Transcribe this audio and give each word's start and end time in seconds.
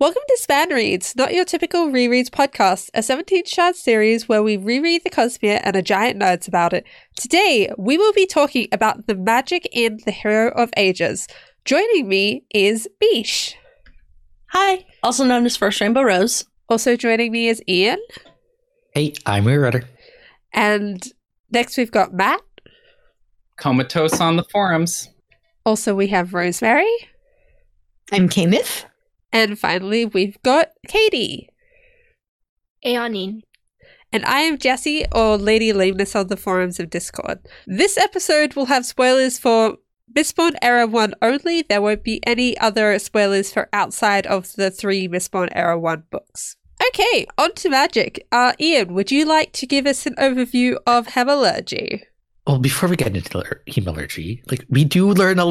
Welcome 0.00 0.22
to 0.28 0.36
Span 0.38 0.68
Reads, 0.70 1.16
not 1.16 1.34
your 1.34 1.44
typical 1.44 1.88
rereads 1.88 2.28
podcast, 2.30 2.88
a 2.94 3.02
17 3.02 3.46
shard 3.46 3.74
series 3.74 4.28
where 4.28 4.44
we 4.44 4.56
reread 4.56 5.02
the 5.02 5.10
Cosmere 5.10 5.60
and 5.64 5.74
are 5.74 5.82
giant 5.82 6.22
nerds 6.22 6.46
about 6.46 6.72
it. 6.72 6.86
Today, 7.16 7.68
we 7.76 7.98
will 7.98 8.12
be 8.12 8.24
talking 8.24 8.68
about 8.70 9.08
the 9.08 9.16
magic 9.16 9.68
in 9.72 9.98
The 10.04 10.12
Hero 10.12 10.52
of 10.52 10.70
Ages. 10.76 11.26
Joining 11.64 12.06
me 12.06 12.44
is 12.54 12.86
Beesh. 13.02 13.54
Hi, 14.52 14.86
also 15.02 15.24
known 15.24 15.44
as 15.46 15.56
First 15.56 15.80
Rainbow 15.80 16.02
Rose. 16.02 16.44
Also 16.68 16.94
joining 16.94 17.32
me 17.32 17.48
is 17.48 17.60
Ian. 17.68 17.98
Hey, 18.94 19.14
I'm 19.26 19.48
your 19.48 19.62
Rudder. 19.62 19.82
And 20.52 21.04
next 21.50 21.76
we've 21.76 21.90
got 21.90 22.14
Matt. 22.14 22.40
Comatose 23.56 24.20
on 24.20 24.36
the 24.36 24.44
forums. 24.44 25.08
Also, 25.66 25.96
we 25.96 26.06
have 26.06 26.34
Rosemary. 26.34 26.86
I'm 28.12 28.28
Kamith. 28.28 28.84
And 29.32 29.58
finally, 29.58 30.04
we've 30.04 30.40
got 30.42 30.72
Katie. 30.86 31.50
Eonin. 32.84 33.42
And 34.12 34.24
I 34.24 34.40
am 34.40 34.56
Jessie, 34.56 35.04
or 35.12 35.36
Lady 35.36 35.72
Lameness 35.72 36.16
on 36.16 36.28
the 36.28 36.36
forums 36.36 36.80
of 36.80 36.88
Discord. 36.88 37.40
This 37.66 37.98
episode 37.98 38.54
will 38.54 38.66
have 38.66 38.86
spoilers 38.86 39.38
for 39.38 39.76
Mistborn 40.14 40.56
Era 40.62 40.86
1 40.86 41.14
only. 41.20 41.62
There 41.62 41.82
won't 41.82 42.04
be 42.04 42.26
any 42.26 42.56
other 42.58 42.98
spoilers 42.98 43.52
for 43.52 43.68
outside 43.72 44.26
of 44.26 44.54
the 44.54 44.70
three 44.70 45.08
Mistborn 45.08 45.48
Era 45.52 45.78
1 45.78 46.04
books. 46.10 46.56
Okay, 46.88 47.26
on 47.36 47.54
to 47.56 47.68
magic. 47.68 48.26
Uh, 48.32 48.54
Ian, 48.58 48.94
would 48.94 49.10
you 49.10 49.26
like 49.26 49.52
to 49.52 49.66
give 49.66 49.86
us 49.86 50.06
an 50.06 50.14
overview 50.14 50.78
of 50.86 51.08
Hemalurgy? 51.08 52.04
Well, 52.48 52.58
before 52.58 52.88
we 52.88 52.96
get 52.96 53.14
into 53.14 53.44
hemalurgy, 53.68 54.40
like 54.50 54.64
we 54.70 54.82
do 54.82 55.12
learn 55.12 55.38
a, 55.38 55.44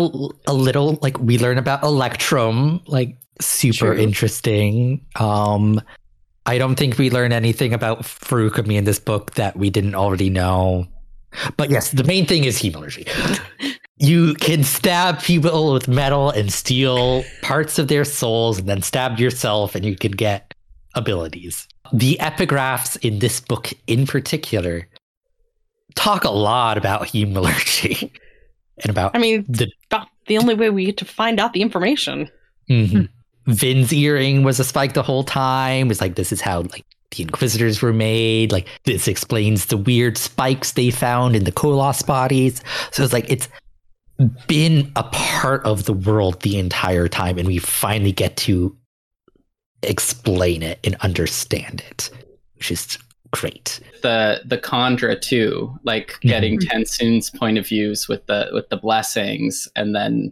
a 0.47 0.53
little, 0.53 0.97
like 1.03 1.19
we 1.19 1.37
learn 1.37 1.59
about 1.59 1.83
Electrum, 1.83 2.81
like 2.87 3.15
super 3.39 3.93
True. 3.93 3.97
interesting. 3.97 5.05
Um, 5.15 5.79
I 6.47 6.57
don't 6.57 6.73
think 6.73 6.97
we 6.97 7.11
learn 7.11 7.33
anything 7.33 7.71
about 7.71 8.01
Feruchemy 8.01 8.77
in 8.77 8.85
this 8.85 8.97
book 8.97 9.35
that 9.35 9.55
we 9.55 9.69
didn't 9.69 9.93
already 9.93 10.31
know. 10.31 10.87
But 11.55 11.69
yes, 11.69 11.91
the 11.91 12.03
main 12.03 12.25
thing 12.25 12.45
is 12.45 12.59
hemalurgy. 12.59 13.07
you 13.97 14.33
can 14.33 14.63
stab 14.63 15.21
people 15.21 15.73
with 15.73 15.87
metal 15.87 16.31
and 16.31 16.51
steal 16.51 17.23
parts 17.43 17.77
of 17.77 17.89
their 17.89 18.05
souls 18.05 18.57
and 18.57 18.67
then 18.67 18.81
stab 18.81 19.19
yourself 19.19 19.75
and 19.75 19.85
you 19.85 19.95
can 19.95 20.13
get 20.13 20.55
abilities. 20.95 21.67
The 21.93 22.17
epigraphs 22.19 22.97
in 23.05 23.19
this 23.19 23.39
book 23.39 23.71
in 23.85 24.07
particular 24.07 24.87
talk 25.95 26.23
a 26.23 26.29
lot 26.29 26.77
about 26.77 27.03
hemalurgy 27.03 28.11
and 28.83 28.89
about 28.89 29.15
I 29.15 29.19
mean 29.19 29.45
the 29.47 29.67
the 30.27 30.37
only 30.37 30.53
way 30.53 30.69
we 30.69 30.85
get 30.85 30.97
to 30.97 31.05
find 31.05 31.39
out 31.39 31.53
the 31.53 31.61
information. 31.61 32.29
Mm-hmm. 32.69 33.05
Vin's 33.51 33.93
earring 33.93 34.43
was 34.43 34.59
a 34.59 34.63
spike 34.63 34.93
the 34.93 35.01
whole 35.01 35.23
time. 35.23 35.89
It's 35.89 36.01
like 36.01 36.15
this 36.15 36.31
is 36.31 36.41
how 36.41 36.61
like 36.61 36.85
the 37.11 37.23
Inquisitors 37.23 37.81
were 37.81 37.93
made. 37.93 38.51
Like 38.51 38.67
this 38.83 39.07
explains 39.07 39.67
the 39.67 39.77
weird 39.77 40.17
spikes 40.17 40.73
they 40.73 40.91
found 40.91 41.35
in 41.35 41.45
the 41.45 41.51
Koloss 41.51 42.05
bodies. 42.05 42.61
So 42.91 43.03
it's 43.03 43.13
like 43.13 43.29
it's 43.29 43.47
been 44.47 44.91
a 44.95 45.03
part 45.03 45.63
of 45.63 45.85
the 45.85 45.93
world 45.93 46.41
the 46.41 46.59
entire 46.59 47.07
time, 47.07 47.37
and 47.37 47.47
we 47.47 47.59
finally 47.59 48.11
get 48.11 48.35
to 48.37 48.75
explain 49.83 50.63
it 50.63 50.79
and 50.83 50.95
understand 50.95 51.83
it, 51.89 52.09
which 52.55 52.71
is 52.71 52.97
great. 53.31 53.79
The 54.01 54.41
the 54.45 54.57
Kandra 54.57 55.19
too, 55.19 55.77
like 55.83 56.09
mm-hmm. 56.13 56.27
getting 56.27 56.59
mm-hmm. 56.59 56.77
TenSoon's 56.77 57.29
point 57.29 57.57
of 57.57 57.67
views 57.67 58.07
with 58.07 58.25
the 58.27 58.49
with 58.53 58.69
the 58.69 58.77
blessings, 58.77 59.67
and 59.75 59.95
then 59.95 60.31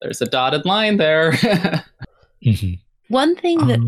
there's 0.00 0.20
a 0.20 0.26
dotted 0.26 0.64
line 0.64 0.96
there. 0.96 1.32
mm-hmm. 2.44 2.74
One 3.08 3.36
thing 3.36 3.60
um, 3.62 3.68
that 3.68 3.80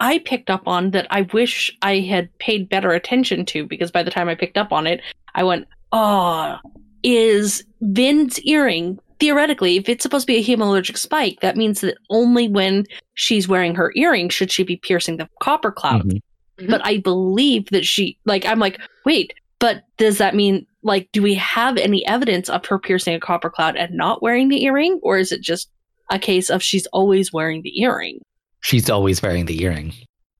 I 0.00 0.18
picked 0.18 0.50
up 0.50 0.66
on 0.66 0.90
that 0.90 1.06
I 1.10 1.22
wish 1.32 1.76
I 1.82 2.00
had 2.00 2.36
paid 2.38 2.68
better 2.68 2.90
attention 2.90 3.44
to 3.46 3.66
because 3.66 3.90
by 3.90 4.02
the 4.02 4.10
time 4.10 4.28
I 4.28 4.34
picked 4.34 4.58
up 4.58 4.72
on 4.72 4.86
it, 4.86 5.00
I 5.34 5.44
went, 5.44 5.66
"Oh, 5.92 6.58
is 7.02 7.64
Vin's 7.80 8.40
earring 8.40 8.98
theoretically, 9.22 9.76
if 9.76 9.88
it's 9.88 10.02
supposed 10.02 10.26
to 10.26 10.32
be 10.32 10.38
a 10.38 10.44
hemalurgic 10.44 10.98
spike, 10.98 11.38
that 11.42 11.56
means 11.56 11.80
that 11.80 11.96
only 12.10 12.48
when 12.48 12.84
she's 13.14 13.46
wearing 13.46 13.72
her 13.72 13.92
earring 13.94 14.28
should 14.28 14.50
she 14.50 14.64
be 14.64 14.76
piercing 14.76 15.16
the 15.16 15.28
copper 15.40 15.70
cloud. 15.70 16.02
Mm-hmm. 16.02 16.16
Mm-hmm. 16.62 16.70
But 16.70 16.84
I 16.84 16.98
believe 16.98 17.68
that 17.70 17.84
she, 17.84 18.18
like, 18.24 18.46
I'm 18.46 18.58
like, 18.58 18.80
wait, 19.04 19.34
but 19.58 19.84
does 19.96 20.18
that 20.18 20.34
mean, 20.34 20.66
like, 20.82 21.08
do 21.12 21.22
we 21.22 21.34
have 21.34 21.76
any 21.76 22.06
evidence 22.06 22.48
of 22.48 22.64
her 22.66 22.78
piercing 22.78 23.14
a 23.14 23.20
copper 23.20 23.50
cloud 23.50 23.76
and 23.76 23.94
not 23.94 24.22
wearing 24.22 24.48
the 24.48 24.64
earring? 24.64 24.98
Or 25.02 25.18
is 25.18 25.32
it 25.32 25.40
just 25.40 25.70
a 26.10 26.18
case 26.18 26.50
of 26.50 26.62
she's 26.62 26.86
always 26.86 27.32
wearing 27.32 27.62
the 27.62 27.80
earring? 27.80 28.20
She's 28.60 28.90
always 28.90 29.22
wearing 29.22 29.46
the 29.46 29.62
earring. 29.62 29.92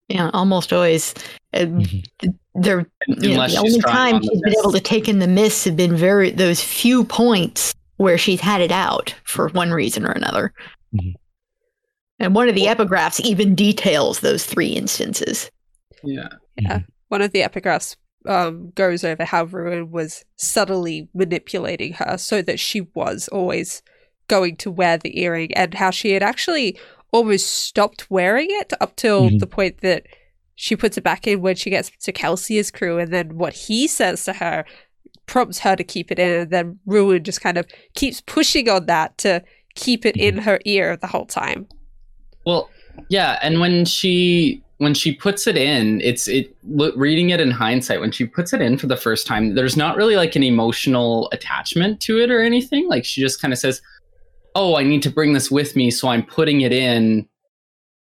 Yeah, 0.09 0.31
almost 0.33 0.73
always. 0.73 1.15
Mm-hmm. 1.55 2.29
They're 2.55 2.87
you 3.09 3.37
know, 3.37 3.47
the 3.47 3.57
only 3.59 3.81
time 3.81 4.23
she's 4.23 4.41
been 4.43 4.59
able 4.59 4.73
to 4.73 4.81
take 4.81 5.09
in 5.09 5.21
the 5.21 5.27
mists 5.27 5.65
have 5.65 5.77
been 5.77 5.97
very 5.97 6.31
those 6.31 6.63
few 6.63 7.05
points 7.05 7.75
where 7.97 8.19
she's 8.19 8.41
had 8.41 8.61
it 8.61 8.73
out 8.73 9.15
for 9.25 9.49
one 9.51 9.71
reason 9.71 10.05
or 10.05 10.11
another. 10.11 10.53
Mm-hmm. 10.95 11.13
And 12.19 12.35
one 12.35 12.49
of 12.49 12.55
the 12.55 12.67
epigraphs 12.67 13.21
even 13.21 13.55
details 13.55 14.21
those 14.21 14.45
three 14.45 14.69
instances. 14.69 15.51
Yeah. 16.05 16.29
Yeah. 16.61 16.79
Mm-hmm. 16.79 16.91
One 17.09 17.23
of 17.23 17.33
the 17.33 17.43
epigraphs 17.43 17.97
um, 18.27 18.71
goes 18.75 19.05
over 19.05 19.25
how 19.25 19.45
Ruin 19.45 19.91
was 19.91 20.25
subtly 20.37 21.09
manipulating 21.15 21.95
her 21.95 22.17
so 22.19 22.43
that 22.43 22.61
she 22.61 22.83
was 22.95 23.29
always 23.29 23.83
going 24.29 24.57
to 24.57 24.71
wear 24.71 24.97
the 24.99 25.21
earring 25.21 25.53
and 25.55 25.75
how 25.75 25.91
she 25.91 26.13
had 26.13 26.23
actually 26.23 26.79
almost 27.11 27.47
stopped 27.47 28.11
wearing 28.11 28.49
it 28.51 28.73
up 28.81 28.97
till 28.97 29.25
mm-hmm. 29.25 29.39
the 29.39 29.47
point 29.47 29.81
that 29.81 30.07
she 30.55 30.77
puts 30.77 30.97
it 30.97 31.05
back 31.05 31.27
in 31.27 31.41
when 31.41 31.57
she 31.57 31.71
gets 31.71 31.91
to 31.91 32.13
Kelsier's 32.13 32.71
crew 32.71 32.99
and 32.99 33.13
then 33.13 33.37
what 33.37 33.53
he 33.53 33.87
says 33.87 34.25
to 34.25 34.33
her 34.35 34.65
prompts 35.27 35.59
her 35.61 35.77
to 35.77 35.85
keep 35.85 36.11
it 36.11 36.19
in, 36.19 36.43
and 36.43 36.51
then 36.51 36.79
Ruin 36.87 37.25
just 37.25 37.41
kind 37.41 37.57
of 37.57 37.67
keeps 37.95 38.21
pushing 38.21 38.69
on 38.69 38.87
that 38.87 39.17
to 39.19 39.43
keep 39.75 40.05
it 40.05 40.17
in 40.17 40.37
mm-hmm. 40.37 40.45
her 40.45 40.61
ear 40.65 40.97
the 40.97 41.07
whole 41.07 41.27
time. 41.27 41.67
Well, 42.45 42.71
yeah, 43.09 43.39
and 43.43 43.61
when 43.61 43.85
she 43.85 44.63
when 44.83 44.95
she 44.95 45.15
puts 45.15 45.47
it 45.47 45.57
in, 45.57 46.01
it's 46.01 46.27
it 46.27 46.57
reading 46.65 47.31
it 47.31 47.41
in 47.41 47.53
hindsight 47.53 48.01
when 48.01 48.11
she 48.11 48.27
puts 48.27 48.53
it 48.53 48.61
in 48.61 48.77
for 48.77 48.89
the 48.89 48.97
first 48.97 49.29
time, 49.29 49.55
there's 49.55 49.77
not 49.77 49.97
really 49.97 50.17
like 50.17 50.35
an 50.35 50.43
emotional 50.43 51.29
attachment 51.31 52.01
to 52.01 52.19
it 52.19 52.33
or 52.33 52.41
anything. 52.41 52.89
Like 52.89 53.05
she 53.05 53.21
just 53.21 53.41
kind 53.41 53.53
of 53.53 53.61
says, 53.61 53.81
"Oh, 54.57 54.77
I 54.77 54.83
need 54.83 55.01
to 55.05 55.11
bring 55.11 55.35
this 55.35 55.53
with 55.53 55.77
me, 55.77 55.93
so 55.93 56.09
I'm 56.09 56.25
putting 56.25 56.63
it 56.63 56.73
in 56.73 57.29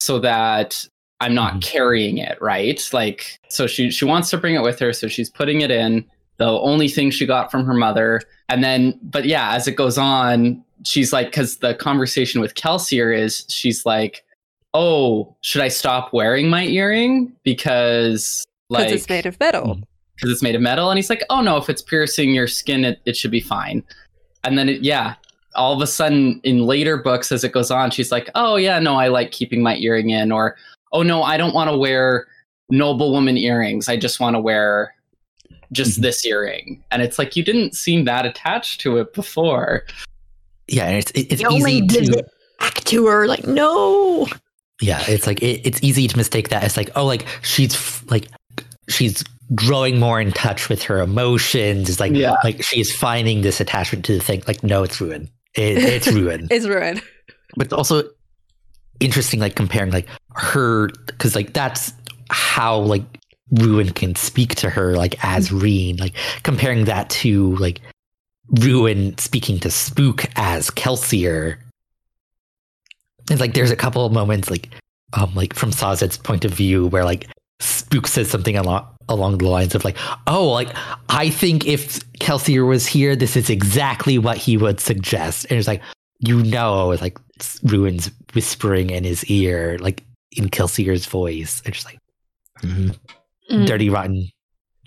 so 0.01 0.19
that 0.21 0.89
I'm 1.21 1.35
not 1.35 1.51
mm-hmm. 1.51 1.61
carrying 1.61 2.17
it, 2.17 2.39
right? 2.41 2.83
Like 2.91 3.39
so 3.49 3.67
she 3.67 3.91
she 3.91 4.07
wants 4.07 4.31
to 4.31 4.39
bring 4.39 4.55
it 4.55 4.63
with 4.63 4.79
her, 4.79 4.95
so 4.95 5.09
she's 5.09 5.29
putting 5.29 5.61
it 5.61 5.71
in 5.71 6.07
the 6.39 6.49
only 6.49 6.89
thing 6.89 7.11
she 7.11 7.27
got 7.27 7.51
from 7.51 7.67
her 7.67 7.75
mother. 7.75 8.23
And 8.49 8.65
then, 8.65 8.99
but 9.03 9.27
yeah, 9.27 9.53
as 9.55 9.69
it 9.69 9.77
goes 9.77 9.99
on, 9.99 10.65
she's 10.85 11.13
like, 11.13 11.27
because 11.27 11.59
the 11.59 11.75
conversation 11.75 12.41
with 12.41 12.55
Kelsier 12.55 13.17
is, 13.17 13.45
she's 13.49 13.85
like, 13.85 14.25
oh, 14.75 15.37
should 15.43 15.63
I 15.63 15.69
stop 15.69 16.13
wearing 16.13 16.49
my 16.49 16.65
earring 16.65 17.33
because 17.43 18.45
like 18.69 18.91
it's 18.91 19.09
made 19.09 19.27
of 19.27 19.39
metal? 19.41 19.79
Because 20.17 20.31
it's 20.31 20.43
made 20.43 20.55
of 20.55 20.63
metal, 20.63 20.91
and 20.91 20.99
he's 20.99 21.11
like, 21.11 21.25
oh 21.31 21.41
no, 21.41 21.57
if 21.57 21.69
it's 21.69 21.83
piercing 21.83 22.35
your 22.35 22.47
skin, 22.47 22.85
it, 22.85 23.01
it 23.07 23.17
should 23.17 23.31
be 23.31 23.41
fine. 23.41 23.83
And 24.45 24.59
then, 24.59 24.69
it, 24.69 24.83
yeah, 24.83 25.15
all 25.55 25.73
of 25.73 25.81
a 25.81 25.87
sudden 25.87 26.41
in 26.45 26.67
later 26.67 26.97
books, 26.97 27.33
as 27.33 27.45
it 27.45 27.53
goes 27.53 27.71
on, 27.71 27.91
she's 27.91 28.13
like, 28.13 28.31
oh 28.35 28.57
yeah, 28.57 28.79
no, 28.79 28.97
I 28.97 29.09
like 29.09 29.31
keeping 29.33 29.63
my 29.63 29.77
earring 29.77 30.11
in, 30.11 30.33
or 30.33 30.57
oh 30.93 31.03
no, 31.03 31.23
I 31.23 31.37
don't 31.37 31.55
want 31.55 31.71
to 31.71 31.77
wear 31.77 32.27
noblewoman 32.71 33.37
earrings. 33.37 33.89
I 33.89 33.97
just 33.97 34.21
want 34.21 34.37
to 34.37 34.41
wear 34.41 34.95
just 35.73 35.93
mm-hmm. 35.93 36.03
this 36.03 36.25
earring 36.25 36.85
and 36.91 37.03
it's 37.03 37.19
like 37.19 37.35
you 37.35 37.43
didn't 37.43 37.75
seem 37.75 38.05
that 38.05 38.27
attached 38.27 38.81
to 38.81 38.99
it 38.99 39.13
before 39.15 39.85
yeah 40.69 40.91
it's 40.91 41.11
it's 41.15 41.43
it 41.43 41.51
easy 41.51 41.87
to 41.87 42.19
it 42.19 42.31
back 42.61 42.75
to 42.85 43.07
her 43.07 43.27
like 43.27 43.47
no 43.47 44.27
yeah 44.83 45.03
it's 45.09 45.27
like 45.27 45.43
it, 45.43 45.67
it's 45.67 45.83
easy 45.83 46.09
to 46.09 46.17
mistake 46.17 46.49
that 46.49 46.63
as 46.63 46.77
like 46.77 46.91
oh 46.97 47.05
like 47.05 47.27
she's 47.43 48.03
like 48.11 48.29
she's 48.89 49.23
growing 49.55 49.99
more 49.99 50.21
in 50.21 50.33
touch 50.33 50.69
with 50.69 50.83
her 50.83 51.01
emotions 51.01 51.89
it's 51.89 52.01
like 52.01 52.13
yeah. 52.13 52.37
like 52.43 52.63
she's 52.63 52.95
finding 52.95 53.43
this 53.43 53.61
attachment 53.61 54.05
to 54.05 54.15
the 54.15 54.21
thing 54.21 54.43
like 54.47 54.63
no 54.63 54.83
it's 54.83 55.01
ruin 55.01 55.29
it, 55.55 55.79
it's 55.79 56.09
ruin 56.09 56.49
it's 56.51 56.67
ruin 56.67 57.01
but 57.57 57.73
also 57.73 58.03
interesting 59.01 59.41
like 59.41 59.55
comparing 59.55 59.91
like 59.91 60.09
her 60.35 60.89
because 61.07 61.35
like 61.35 61.53
that's 61.53 61.93
how 62.31 62.79
like 62.79 63.05
Ruin 63.53 63.91
can 63.91 64.15
speak 64.15 64.55
to 64.57 64.71
her 64.71 64.97
like 64.97 65.23
as 65.25 65.49
mm-hmm. 65.49 65.59
Reen, 65.59 65.97
like 65.99 66.15
comparing 66.43 66.87
that 66.87 67.11
to 67.11 67.55
like 67.57 67.81
Ruin 68.61 69.17
speaking 69.19 69.59
to 69.61 69.71
Spook 69.71 70.25
as 70.37 70.71
Kelsier. 70.71 71.59
And 73.31 73.41
like 73.41 73.55
there's 73.55 73.71
a 73.71 73.77
couple 73.77 74.05
of 74.05 74.13
moments 74.13 74.51
like 74.51 74.71
um 75.13 75.35
like 75.35 75.55
from 75.55 75.71
Sazed's 75.71 76.19
point 76.19 76.45
of 76.45 76.53
view 76.53 76.87
where 76.87 77.05
like 77.05 77.29
Spook 77.61 78.07
says 78.09 78.29
something 78.29 78.57
along 78.57 78.87
along 79.09 79.39
the 79.39 79.49
lines 79.49 79.75
of 79.75 79.85
like, 79.85 79.97
oh, 80.27 80.51
like 80.51 80.69
I 81.09 81.31
think 81.31 81.67
if 81.67 82.01
Kelsier 82.19 82.67
was 82.67 82.87
here, 82.87 83.15
this 83.15 83.37
is 83.37 83.51
exactly 83.51 84.19
what 84.19 84.37
he 84.37 84.57
would 84.57 84.81
suggest. 84.81 85.47
And 85.49 85.59
it's 85.59 85.69
like, 85.69 85.83
you 86.19 86.43
know, 86.43 86.91
it's 86.91 87.03
like 87.03 87.19
Ruin's 87.65 88.11
whispering 88.35 88.91
in 88.91 89.05
his 89.05 89.25
ear, 89.27 89.79
like 89.81 90.05
in 90.33 90.49
Kelsier's 90.49 91.07
voice. 91.07 91.63
It's 91.65 91.79
just 91.79 91.87
like 91.87 91.99
mm-hmm. 92.63 92.91
mm. 93.55 93.67
dirty, 93.67 93.91
rotten, 93.91 94.29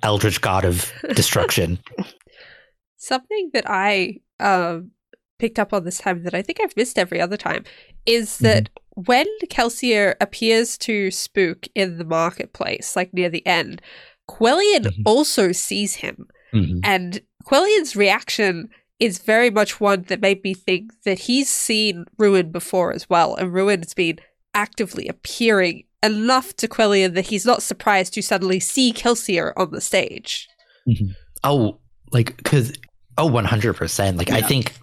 eldritch 0.04 0.42
god 0.42 0.66
of 0.66 0.92
destruction. 1.14 1.80
Something 2.98 3.52
that 3.54 3.66
I 3.68 4.20
um, 4.40 4.92
picked 5.40 5.60
up 5.60 5.74
on 5.74 5.84
this 5.84 6.00
time 6.00 6.24
that 6.24 6.34
I 6.34 6.42
think 6.42 6.60
I've 6.62 6.76
missed 6.78 6.98
every 6.98 7.20
other 7.20 7.38
time 7.38 7.64
is 8.06 8.30
mm-hmm. 8.30 8.44
that 8.46 8.64
mm-hmm. 8.64 9.02
when 9.04 9.28
Kelsier 9.46 10.16
appears 10.22 10.78
to 10.80 11.12
Spook 11.12 11.68
in 11.76 11.98
the 11.98 12.06
marketplace, 12.06 12.96
like 12.96 13.14
near 13.14 13.30
the 13.30 13.46
end, 13.46 13.82
Quellion 14.28 14.84
mm-hmm. 14.84 15.02
also 15.06 15.52
sees 15.52 15.96
him. 15.96 16.28
Mm-hmm. 16.54 16.80
And 16.84 17.22
Quellion's 17.44 17.96
reaction 17.96 18.70
is 19.00 19.20
very 19.20 19.50
much 19.50 19.80
one 19.80 20.04
that 20.04 20.22
made 20.22 20.44
me 20.44 20.54
think 20.54 20.92
that 21.04 21.20
he's 21.20 21.50
seen 21.50 22.06
Ruin 22.18 22.52
before 22.52 22.94
as 22.94 23.10
well, 23.10 23.36
and 23.36 23.54
Ruin 23.54 23.82
has 23.82 23.94
been 23.94 24.20
actively 24.54 25.08
appearing 25.08 25.84
enough 26.02 26.56
to 26.56 26.68
Quellion 26.68 27.14
that 27.14 27.28
he's 27.28 27.46
not 27.46 27.62
surprised 27.62 28.14
to 28.14 28.22
suddenly 28.22 28.60
see 28.60 28.94
Kelsier 28.94 29.52
on 29.58 29.72
the 29.72 29.82
stage. 29.82 30.48
Mm-hmm. 30.88 31.12
Oh, 31.44 31.80
like 32.12 32.38
because 32.38 32.72
oh, 33.18 33.26
oh, 33.26 33.28
one 33.28 33.46
hundred 33.46 33.76
percent. 33.76 34.18
Like 34.18 34.30
yeah. 34.30 34.38
I 34.38 34.42
think 34.42 34.74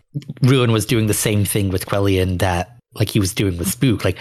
Ruin 0.42 0.72
was 0.72 0.86
doing 0.86 1.06
the 1.06 1.14
same 1.14 1.44
thing 1.44 1.70
with 1.70 1.86
Quellion 1.86 2.38
that 2.38 2.78
like 2.94 3.08
he 3.08 3.20
was 3.20 3.34
doing 3.34 3.56
with 3.58 3.68
Spook, 3.68 4.04
like 4.04 4.18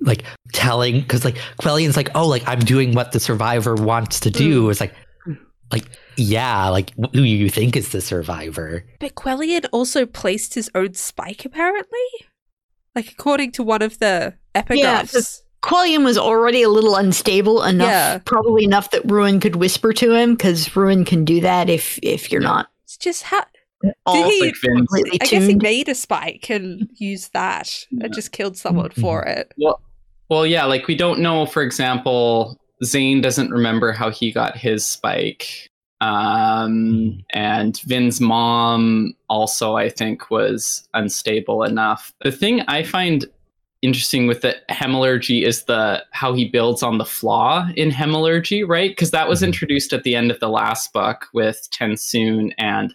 like 0.00 0.24
telling 0.52 1.00
because 1.00 1.24
like 1.24 1.38
Quellion's 1.58 1.96
like 1.96 2.10
oh 2.14 2.26
like 2.26 2.46
I'm 2.46 2.60
doing 2.60 2.94
what 2.94 3.12
the 3.12 3.20
survivor 3.20 3.74
wants 3.74 4.20
to 4.20 4.30
do. 4.30 4.66
Mm. 4.66 4.70
It's 4.70 4.80
like 4.80 4.94
like 5.70 5.84
yeah, 6.16 6.68
like 6.68 6.92
who 7.12 7.22
you 7.22 7.48
think 7.48 7.76
is 7.76 7.90
the 7.90 8.00
survivor. 8.00 8.84
But 9.00 9.14
Quellion 9.14 9.64
also 9.72 10.04
placed 10.06 10.54
his 10.54 10.70
own 10.74 10.94
spike 10.94 11.44
apparently, 11.44 11.98
like 12.94 13.10
according 13.10 13.52
to 13.52 13.62
one 13.62 13.82
of 13.82 13.98
the 13.98 14.34
epigraphs. 14.54 15.14
Yeah, 15.14 15.20
Quellion 15.62 16.04
was 16.04 16.18
already 16.18 16.62
a 16.62 16.68
little 16.68 16.96
unstable 16.96 17.62
enough, 17.62 17.88
yeah. 17.88 18.18
probably 18.24 18.64
enough 18.64 18.90
that 18.90 19.10
Ruin 19.10 19.40
could 19.40 19.56
whisper 19.56 19.92
to 19.94 20.12
him 20.12 20.34
because 20.34 20.76
Ruin 20.76 21.04
can 21.04 21.24
do 21.24 21.40
that 21.40 21.70
if 21.70 21.98
if 22.02 22.30
you're 22.30 22.42
not. 22.42 22.68
It's 22.84 22.98
just 22.98 23.22
how 23.22 23.44
all 24.06 24.28
he, 24.28 24.52
completely 24.52 25.18
I 25.20 25.26
guess 25.26 25.46
he 25.46 25.54
made 25.54 25.88
a 25.88 25.94
spike 25.94 26.50
and 26.50 26.88
used 26.96 27.32
that 27.32 27.86
yeah. 27.90 28.04
and 28.04 28.14
just 28.14 28.32
killed 28.32 28.56
someone 28.56 28.90
mm-hmm. 28.90 29.00
for 29.00 29.22
it. 29.22 29.52
Well, 29.56 29.80
well, 30.28 30.46
yeah, 30.46 30.64
like 30.64 30.86
we 30.86 30.96
don't 30.96 31.20
know. 31.20 31.46
For 31.46 31.62
example, 31.62 32.58
Zane 32.84 33.20
doesn't 33.20 33.50
remember 33.50 33.92
how 33.92 34.10
he 34.10 34.32
got 34.32 34.56
his 34.56 34.86
spike. 34.86 35.68
Um, 36.00 36.10
mm-hmm. 36.10 37.20
and 37.30 37.78
Vin's 37.80 38.20
mom 38.20 39.14
also, 39.28 39.76
I 39.76 39.88
think, 39.88 40.30
was 40.30 40.88
unstable 40.94 41.62
enough. 41.62 42.12
The 42.22 42.32
thing 42.32 42.62
I 42.62 42.82
find 42.82 43.24
interesting 43.82 44.26
with 44.26 44.40
the 44.40 44.56
hemalurgy 44.70 45.44
is 45.44 45.64
the 45.64 46.02
how 46.12 46.32
he 46.32 46.48
builds 46.48 46.82
on 46.82 46.98
the 46.98 47.04
flaw 47.04 47.68
in 47.76 47.90
hemalurgy, 47.90 48.66
right? 48.66 48.90
Because 48.90 49.10
that 49.10 49.28
was 49.28 49.40
mm-hmm. 49.40 49.46
introduced 49.46 49.92
at 49.92 50.02
the 50.04 50.16
end 50.16 50.30
of 50.30 50.40
the 50.40 50.48
last 50.48 50.92
book 50.92 51.26
with 51.34 51.68
TenSoon 51.70 52.52
and 52.58 52.94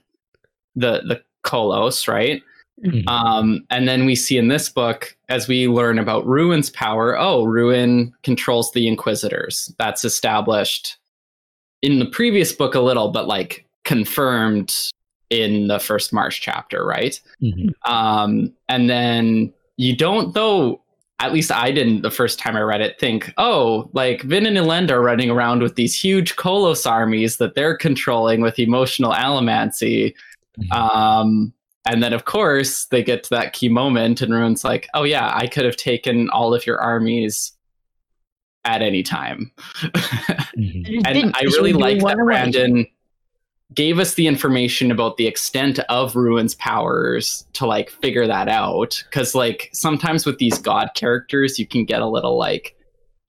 the 0.77 1.01
the 1.07 1.21
Koloss, 1.43 2.07
right? 2.07 2.41
Mm-hmm. 2.85 3.07
Um, 3.07 3.65
and 3.69 3.87
then 3.87 4.05
we 4.05 4.15
see 4.15 4.37
in 4.37 4.49
this 4.49 4.69
book, 4.69 5.17
as 5.29 5.47
we 5.47 5.67
learn 5.67 5.97
about 5.97 6.27
Ruin's 6.27 6.69
power, 6.69 7.17
oh, 7.17 7.43
Ruin 7.43 8.13
controls 8.21 8.71
the 8.71 8.87
Inquisitors. 8.87 9.73
That's 9.79 10.05
established 10.05 10.97
in 11.81 11.99
the 11.99 12.05
previous 12.05 12.53
book 12.53 12.75
a 12.75 12.79
little, 12.79 13.09
but 13.09 13.27
like 13.27 13.65
confirmed 13.83 14.75
in 15.29 15.67
the 15.67 15.79
first 15.79 16.13
March 16.13 16.39
chapter, 16.41 16.85
right? 16.85 17.19
Mm-hmm. 17.41 17.91
Um, 17.91 18.53
and 18.69 18.89
then 18.89 19.53
you 19.77 19.95
don't, 19.95 20.33
though, 20.33 20.81
at 21.19 21.33
least 21.33 21.51
I 21.51 21.71
didn't 21.71 22.03
the 22.03 22.11
first 22.11 22.37
time 22.37 22.55
I 22.55 22.61
read 22.61 22.81
it, 22.81 22.99
think, 22.99 23.33
oh, 23.37 23.89
like 23.93 24.21
Vin 24.21 24.45
and 24.45 24.57
Elend 24.57 24.91
are 24.91 25.01
running 25.01 25.31
around 25.31 25.63
with 25.63 25.75
these 25.75 25.99
huge 25.99 26.35
Koloss 26.35 26.89
armies 26.89 27.37
that 27.37 27.55
they're 27.55 27.75
controlling 27.75 28.41
with 28.41 28.59
emotional 28.59 29.13
allomancy. 29.13 30.13
Mm-hmm. 30.59 30.71
Um, 30.71 31.53
and 31.85 32.03
then, 32.03 32.13
of 32.13 32.25
course, 32.25 32.85
they 32.85 33.03
get 33.03 33.23
to 33.23 33.29
that 33.31 33.53
key 33.53 33.69
moment, 33.69 34.21
and 34.21 34.33
Ruin's 34.33 34.63
like, 34.63 34.87
"Oh 34.93 35.03
yeah, 35.03 35.31
I 35.33 35.47
could 35.47 35.65
have 35.65 35.77
taken 35.77 36.29
all 36.29 36.53
of 36.53 36.65
your 36.65 36.79
armies 36.79 37.53
at 38.65 38.81
any 38.81 39.03
time." 39.03 39.51
mm-hmm. 39.81 41.01
and 41.05 41.33
I 41.35 41.43
really 41.43 41.73
like 41.73 41.99
that 41.99 42.17
Brandon 42.17 42.85
gave 43.73 43.99
us 43.99 44.13
the 44.13 44.27
information 44.27 44.91
about 44.91 45.17
the 45.17 45.27
extent 45.27 45.79
of 45.89 46.15
Ruin's 46.15 46.55
powers 46.55 47.45
to 47.53 47.65
like 47.65 47.89
figure 47.89 48.27
that 48.27 48.47
out. 48.49 49.03
Because 49.09 49.35
like 49.35 49.69
sometimes 49.73 50.25
with 50.25 50.39
these 50.39 50.57
god 50.57 50.89
characters, 50.95 51.59
you 51.59 51.67
can 51.67 51.85
get 51.85 52.01
a 52.01 52.07
little 52.07 52.37
like 52.37 52.75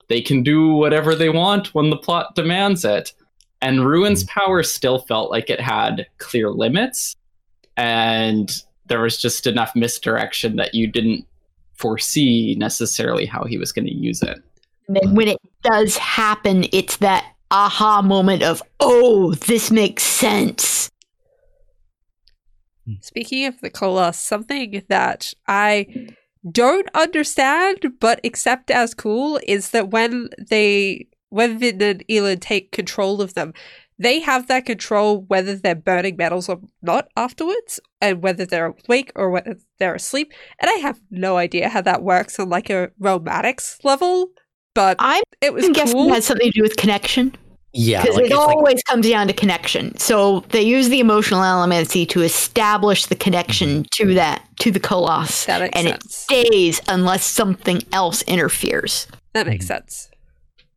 they 0.07 0.21
can 0.21 0.43
do 0.43 0.73
whatever 0.73 1.15
they 1.15 1.29
want 1.29 1.73
when 1.73 1.89
the 1.89 1.97
plot 1.97 2.35
demands 2.35 2.83
it. 2.83 3.13
And 3.61 3.85
Ruin's 3.85 4.23
mm-hmm. 4.23 4.39
power 4.39 4.63
still 4.63 4.99
felt 4.99 5.31
like 5.31 5.49
it 5.49 5.61
had 5.61 6.07
clear 6.17 6.49
limits 6.49 7.15
and 7.79 8.61
there 8.87 8.99
was 8.99 9.17
just 9.17 9.47
enough 9.47 9.73
misdirection 9.73 10.57
that 10.57 10.75
you 10.75 10.85
didn't 10.85 11.25
foresee 11.75 12.55
necessarily 12.59 13.25
how 13.25 13.45
he 13.45 13.57
was 13.57 13.71
going 13.71 13.85
to 13.85 13.93
use 13.93 14.21
it. 14.21 14.37
And 14.89 14.97
then 14.97 15.15
when 15.15 15.29
it 15.29 15.37
does 15.63 15.95
happen, 15.95 16.65
it's 16.73 16.97
that 16.97 17.25
aha 17.51 18.01
moment 18.01 18.43
of, 18.43 18.61
oh, 18.81 19.33
this 19.33 19.71
makes 19.71 20.03
sense. 20.03 20.89
Speaking 22.99 23.45
of 23.45 23.61
the 23.61 23.69
Koloss, 23.69 24.15
something 24.15 24.83
that 24.89 25.33
I 25.47 25.87
don't 26.51 26.89
understand 26.93 27.93
but 28.01 28.19
accept 28.25 28.71
as 28.71 28.93
cool 28.93 29.39
is 29.47 29.69
that 29.69 29.89
when 29.91 30.29
they 30.37 31.07
when 31.29 31.59
Vin 31.59 31.81
and 31.81 32.03
Elend 32.09 32.41
take 32.41 32.71
control 32.71 33.21
of 33.21 33.35
them, 33.35 33.53
they 33.99 34.21
have 34.21 34.47
that 34.47 34.65
control 34.65 35.25
whether 35.27 35.55
they're 35.55 35.75
burning 35.75 36.15
metals 36.15 36.49
or 36.49 36.61
not 36.81 37.09
afterwards, 37.15 37.79
and 38.01 38.23
whether 38.23 38.45
they're 38.45 38.73
awake 38.85 39.11
or 39.15 39.29
whether 39.29 39.57
they're 39.77 39.95
asleep. 39.95 40.33
And 40.59 40.71
I 40.71 40.75
have 40.75 40.99
no 41.11 41.37
idea 41.37 41.69
how 41.69 41.81
that 41.81 42.01
works 42.01 42.39
on 42.39 42.49
like 42.49 42.69
a 42.69 42.89
robotics 42.97 43.77
level, 43.83 44.29
but 44.73 44.95
I'm 44.99 45.23
it 45.41 45.53
was 45.53 45.69
guessing 45.69 45.95
cool. 45.95 46.07
it 46.07 46.15
has 46.15 46.25
something 46.25 46.51
to 46.51 46.57
do 46.57 46.63
with 46.63 46.77
connection. 46.77 47.35
Yeah, 47.71 48.01
because 48.01 48.15
like, 48.15 48.25
it 48.27 48.31
always 48.31 48.75
like... 48.75 48.83
comes 48.85 49.07
down 49.07 49.27
to 49.27 49.33
connection. 49.33 49.95
So 49.97 50.39
they 50.49 50.63
use 50.63 50.89
the 50.89 50.99
emotional 50.99 51.41
allomancy 51.41 52.07
to 52.09 52.21
establish 52.21 53.05
the 53.05 53.15
connection 53.15 53.83
mm-hmm. 53.83 54.07
to 54.07 54.13
that 54.15 54.43
to 54.61 54.71
the 54.71 54.79
Koloss, 54.79 55.47
and 55.47 55.87
sense. 55.87 56.05
it 56.05 56.11
stays 56.11 56.81
unless 56.87 57.25
something 57.25 57.81
else 57.91 58.23
interferes. 58.23 59.07
That 59.33 59.45
makes 59.45 59.65
mm-hmm. 59.65 59.75
sense. 59.75 60.09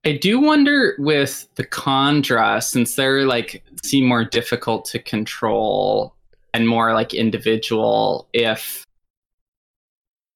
I 0.05 0.17
do 0.17 0.41
wonder 0.41 0.97
with 0.99 1.47
the 1.55 1.65
Kandra, 1.65 2.63
since 2.63 2.97
they're 2.97 3.25
like 3.25 3.63
seem 3.85 4.05
more 4.05 4.25
difficult 4.25 4.85
to 4.87 4.99
control 4.99 6.15
and 6.55 6.69
more 6.69 6.93
like 6.93 7.15
individual, 7.15 8.29
if 8.33 8.85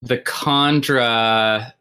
the 0.03 0.19
Kandra 0.19 1.73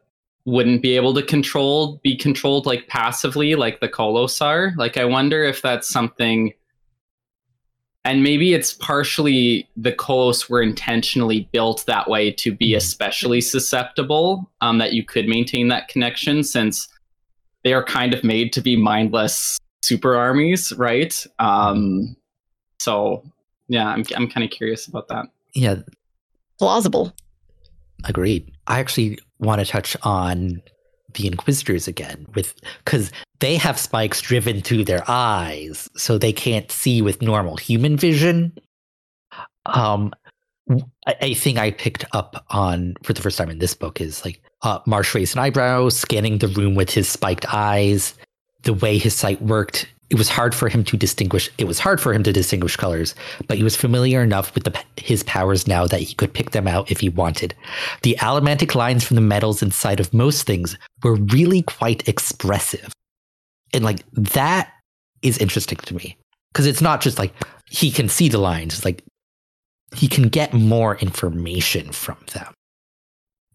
wouldn't 0.45 0.81
be 0.81 0.95
able 0.95 1.13
to 1.13 1.23
control 1.23 1.99
be 2.03 2.15
controlled 2.15 2.65
like 2.65 2.87
passively 2.87 3.55
like 3.55 3.79
the 3.79 3.89
Kolosar. 3.89 4.75
Like 4.77 4.97
I 4.97 5.05
wonder 5.05 5.43
if 5.43 5.61
that's 5.61 5.87
something 5.87 6.53
and 8.03 8.21
maybe 8.21 8.53
it's 8.53 8.73
partially 8.73 9.67
the 9.75 9.91
Koloss 9.91 10.47
were 10.47 10.61
intentionally 10.61 11.49
built 11.51 11.83
that 11.87 12.07
way 12.07 12.31
to 12.31 12.53
be 12.53 12.71
hmm. 12.71 12.77
especially 12.77 13.41
susceptible, 13.41 14.49
um, 14.61 14.77
that 14.77 14.93
you 14.93 15.03
could 15.03 15.27
maintain 15.27 15.67
that 15.69 15.87
connection 15.87 16.43
since 16.43 16.87
they 17.65 17.73
are 17.73 17.83
kind 17.83 18.13
of 18.13 18.23
made 18.23 18.53
to 18.53 18.61
be 18.61 18.77
mindless 18.77 19.57
super 19.81 20.15
armies, 20.15 20.71
right? 20.73 21.25
Um, 21.39 22.15
so 22.79 23.23
yeah, 23.67 23.87
I'm 23.87 24.05
I'm 24.15 24.29
kind 24.29 24.45
of 24.45 24.51
curious 24.51 24.87
about 24.87 25.09
that. 25.09 25.25
Yeah, 25.53 25.77
plausible. 26.59 27.11
Agreed. 28.05 28.51
I 28.67 28.79
actually 28.79 29.19
want 29.39 29.59
to 29.59 29.65
touch 29.65 29.97
on 30.03 30.61
the 31.13 31.27
Inquisitors 31.27 31.87
again, 31.87 32.27
with 32.35 32.53
because 32.83 33.11
they 33.39 33.55
have 33.55 33.79
spikes 33.79 34.21
driven 34.21 34.61
through 34.61 34.85
their 34.85 35.03
eyes, 35.07 35.89
so 35.97 36.17
they 36.17 36.33
can't 36.33 36.71
see 36.71 37.01
with 37.01 37.21
normal 37.21 37.57
human 37.57 37.97
vision. 37.97 38.53
Um, 39.65 40.13
a 41.19 41.33
thing 41.33 41.57
I 41.57 41.71
picked 41.71 42.05
up 42.11 42.45
on 42.49 42.95
for 43.01 43.13
the 43.13 43.21
first 43.21 43.37
time 43.39 43.49
in 43.49 43.57
this 43.57 43.73
book 43.73 44.01
is 44.01 44.23
like 44.23 44.41
uh, 44.65 44.79
Marsh 44.85 45.13
raised 45.13 45.35
an 45.35 45.39
eyebrow, 45.39 45.89
scanning 45.89 46.39
the 46.39 46.47
room 46.47 46.75
with 46.75 46.89
his 46.89 47.07
spiked 47.07 47.53
eyes. 47.53 48.15
The 48.63 48.73
way 48.73 48.97
his 48.97 49.15
sight 49.15 49.41
worked, 49.41 49.87
it 50.09 50.17
was 50.17 50.27
hard 50.27 50.55
for 50.55 50.69
him 50.69 50.83
to 50.85 50.97
distinguish. 50.97 51.49
It 51.57 51.65
was 51.65 51.79
hard 51.79 52.01
for 52.01 52.13
him 52.13 52.23
to 52.23 52.33
distinguish 52.33 52.75
colors, 52.75 53.13
but 53.47 53.57
he 53.57 53.63
was 53.63 53.75
familiar 53.75 54.23
enough 54.23 54.55
with 54.55 54.63
the, 54.63 54.83
his 54.97 55.23
powers 55.23 55.67
now 55.67 55.85
that 55.87 56.01
he 56.01 56.15
could 56.15 56.33
pick 56.33 56.51
them 56.51 56.67
out 56.67 56.89
if 56.89 56.99
he 56.99 57.09
wanted. 57.09 57.53
The 58.01 58.17
allomantic 58.19 58.73
lines 58.73 59.03
from 59.03 59.15
the 59.15 59.21
metals 59.21 59.61
inside 59.61 59.99
of 59.99 60.13
most 60.13 60.47
things 60.47 60.77
were 61.03 61.15
really 61.15 61.61
quite 61.61 62.07
expressive, 62.07 62.91
and 63.71 63.83
like 63.83 64.03
that 64.13 64.71
is 65.21 65.37
interesting 65.37 65.77
to 65.77 65.95
me 65.95 66.17
because 66.51 66.65
it's 66.65 66.81
not 66.81 67.01
just 67.01 67.19
like 67.19 67.33
he 67.69 67.91
can 67.91 68.09
see 68.09 68.29
the 68.29 68.37
lines. 68.39 68.75
It's 68.75 68.85
like 68.85 69.03
he 69.95 70.07
can 70.07 70.29
get 70.29 70.53
more 70.53 70.97
information 70.97 71.91
from 71.91 72.17
them. 72.33 72.53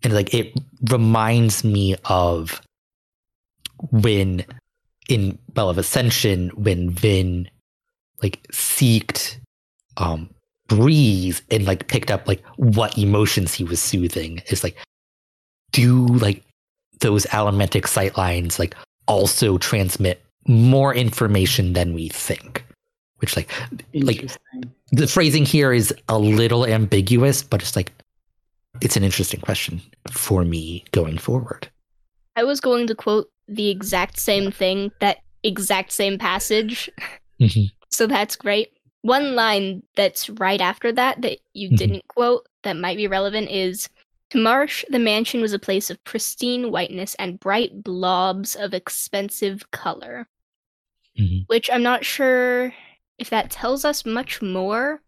And 0.02 0.12
like 0.12 0.32
it 0.34 0.58
reminds 0.90 1.64
me 1.64 1.96
of 2.06 2.60
when 3.90 4.44
in 5.08 5.38
Well 5.54 5.70
of 5.70 5.78
Ascension, 5.78 6.50
when 6.50 6.90
Vin 6.90 7.48
like 8.22 8.42
seeked 8.52 9.36
um 9.96 10.30
Breeze 10.68 11.42
and 11.50 11.66
like 11.66 11.88
picked 11.88 12.10
up 12.10 12.28
like 12.28 12.44
what 12.56 12.96
emotions 12.96 13.52
he 13.54 13.64
was 13.64 13.80
soothing. 13.80 14.40
Is 14.48 14.62
like 14.62 14.76
do 15.72 16.06
like 16.06 16.42
those 17.00 17.26
allomantic 17.26 17.86
sight 17.86 18.16
lines 18.16 18.58
like 18.58 18.74
also 19.06 19.58
transmit 19.58 20.22
more 20.46 20.94
information 20.94 21.72
than 21.72 21.94
we 21.94 22.08
think 22.08 22.64
which 23.18 23.36
like 23.36 23.50
like 23.94 24.30
the 24.92 25.06
phrasing 25.06 25.44
here 25.44 25.72
is 25.72 25.94
a 26.08 26.18
little 26.18 26.66
ambiguous 26.66 27.42
but 27.42 27.60
it's 27.60 27.76
like 27.76 27.92
it's 28.80 28.96
an 28.96 29.04
interesting 29.04 29.40
question 29.40 29.80
for 30.10 30.44
me 30.44 30.84
going 30.92 31.18
forward 31.18 31.68
I 32.36 32.44
was 32.44 32.60
going 32.60 32.86
to 32.86 32.94
quote 32.94 33.30
the 33.48 33.68
exact 33.68 34.18
same 34.18 34.50
thing, 34.50 34.92
that 35.00 35.18
exact 35.42 35.92
same 35.92 36.18
passage. 36.18 36.90
Mm-hmm. 37.40 37.72
So 37.88 38.06
that's 38.06 38.36
great. 38.36 38.74
One 39.00 39.34
line 39.34 39.82
that's 39.96 40.28
right 40.28 40.60
after 40.60 40.92
that 40.92 41.22
that 41.22 41.38
you 41.54 41.68
mm-hmm. 41.68 41.76
didn't 41.76 42.08
quote 42.08 42.46
that 42.64 42.76
might 42.76 42.98
be 42.98 43.08
relevant 43.08 43.50
is 43.50 43.88
to 44.28 44.36
Marsh, 44.36 44.84
the 44.90 44.98
mansion 44.98 45.40
was 45.40 45.54
a 45.54 45.58
place 45.58 45.88
of 45.88 46.04
pristine 46.04 46.70
whiteness 46.70 47.14
and 47.14 47.40
bright 47.40 47.82
blobs 47.82 48.56
of 48.56 48.74
expensive 48.74 49.70
color. 49.70 50.28
Mm-hmm. 51.18 51.44
Which 51.46 51.70
I'm 51.72 51.82
not 51.82 52.04
sure 52.04 52.74
if 53.16 53.30
that 53.30 53.50
tells 53.50 53.86
us 53.86 54.04
much 54.04 54.42
more. 54.42 55.00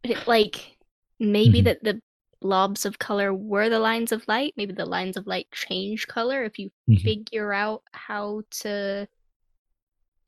But 0.00 0.12
it, 0.12 0.26
like 0.26 0.78
maybe 1.20 1.58
mm-hmm. 1.58 1.64
that 1.64 1.84
the 1.84 2.00
blobs 2.40 2.84
of 2.84 2.98
color 2.98 3.34
were 3.34 3.68
the 3.68 3.78
lines 3.78 4.12
of 4.12 4.26
light. 4.28 4.54
Maybe 4.56 4.72
the 4.72 4.86
lines 4.86 5.16
of 5.16 5.26
light 5.26 5.48
change 5.52 6.06
color 6.06 6.44
if 6.44 6.58
you 6.58 6.70
mm-hmm. 6.88 7.02
figure 7.02 7.52
out 7.52 7.82
how 7.92 8.42
to 8.62 9.08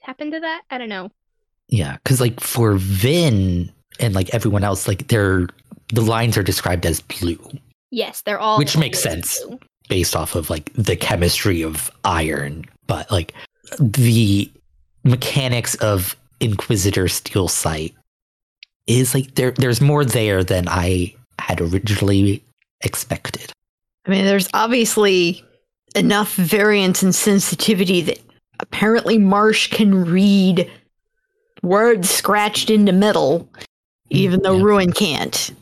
tap 0.02 0.20
into 0.20 0.40
that. 0.40 0.62
I 0.70 0.78
don't 0.78 0.88
know. 0.88 1.10
Yeah, 1.68 1.96
because 2.02 2.20
like 2.20 2.40
for 2.40 2.74
Vin 2.74 3.72
and 4.00 4.14
like 4.14 4.34
everyone 4.34 4.64
else, 4.64 4.88
like 4.88 5.08
they're 5.08 5.48
the 5.92 6.02
lines 6.02 6.36
are 6.36 6.42
described 6.42 6.84
as 6.86 7.00
blue. 7.00 7.38
Yes, 7.90 8.22
they're 8.22 8.40
all 8.40 8.58
which 8.58 8.76
makes 8.76 9.00
sense 9.00 9.42
blue. 9.44 9.58
based 9.88 10.16
off 10.16 10.34
of 10.34 10.50
like 10.50 10.72
the 10.74 10.96
chemistry 10.96 11.62
of 11.62 11.90
iron, 12.04 12.64
but 12.86 13.10
like 13.10 13.34
the 13.78 14.50
mechanics 15.04 15.74
of 15.76 16.16
Inquisitor 16.40 17.06
steel 17.06 17.48
sight 17.48 17.94
is 18.86 19.14
like 19.14 19.34
there 19.34 19.52
there's 19.52 19.80
more 19.80 20.04
there 20.04 20.42
than 20.42 20.66
I 20.68 21.14
had 21.50 21.60
originally 21.60 22.44
expected. 22.82 23.52
I 24.06 24.10
mean, 24.10 24.24
there's 24.24 24.48
obviously 24.54 25.44
enough 25.94 26.34
variance 26.34 27.02
and 27.02 27.14
sensitivity 27.14 28.00
that 28.02 28.20
apparently 28.60 29.18
Marsh 29.18 29.68
can 29.68 30.04
read 30.04 30.70
words 31.62 32.08
scratched 32.08 32.70
into 32.70 32.92
metal, 32.92 33.48
even 34.10 34.40
though 34.42 34.56
yeah. 34.56 34.64
Ruin 34.64 34.92
can't. 34.92 35.52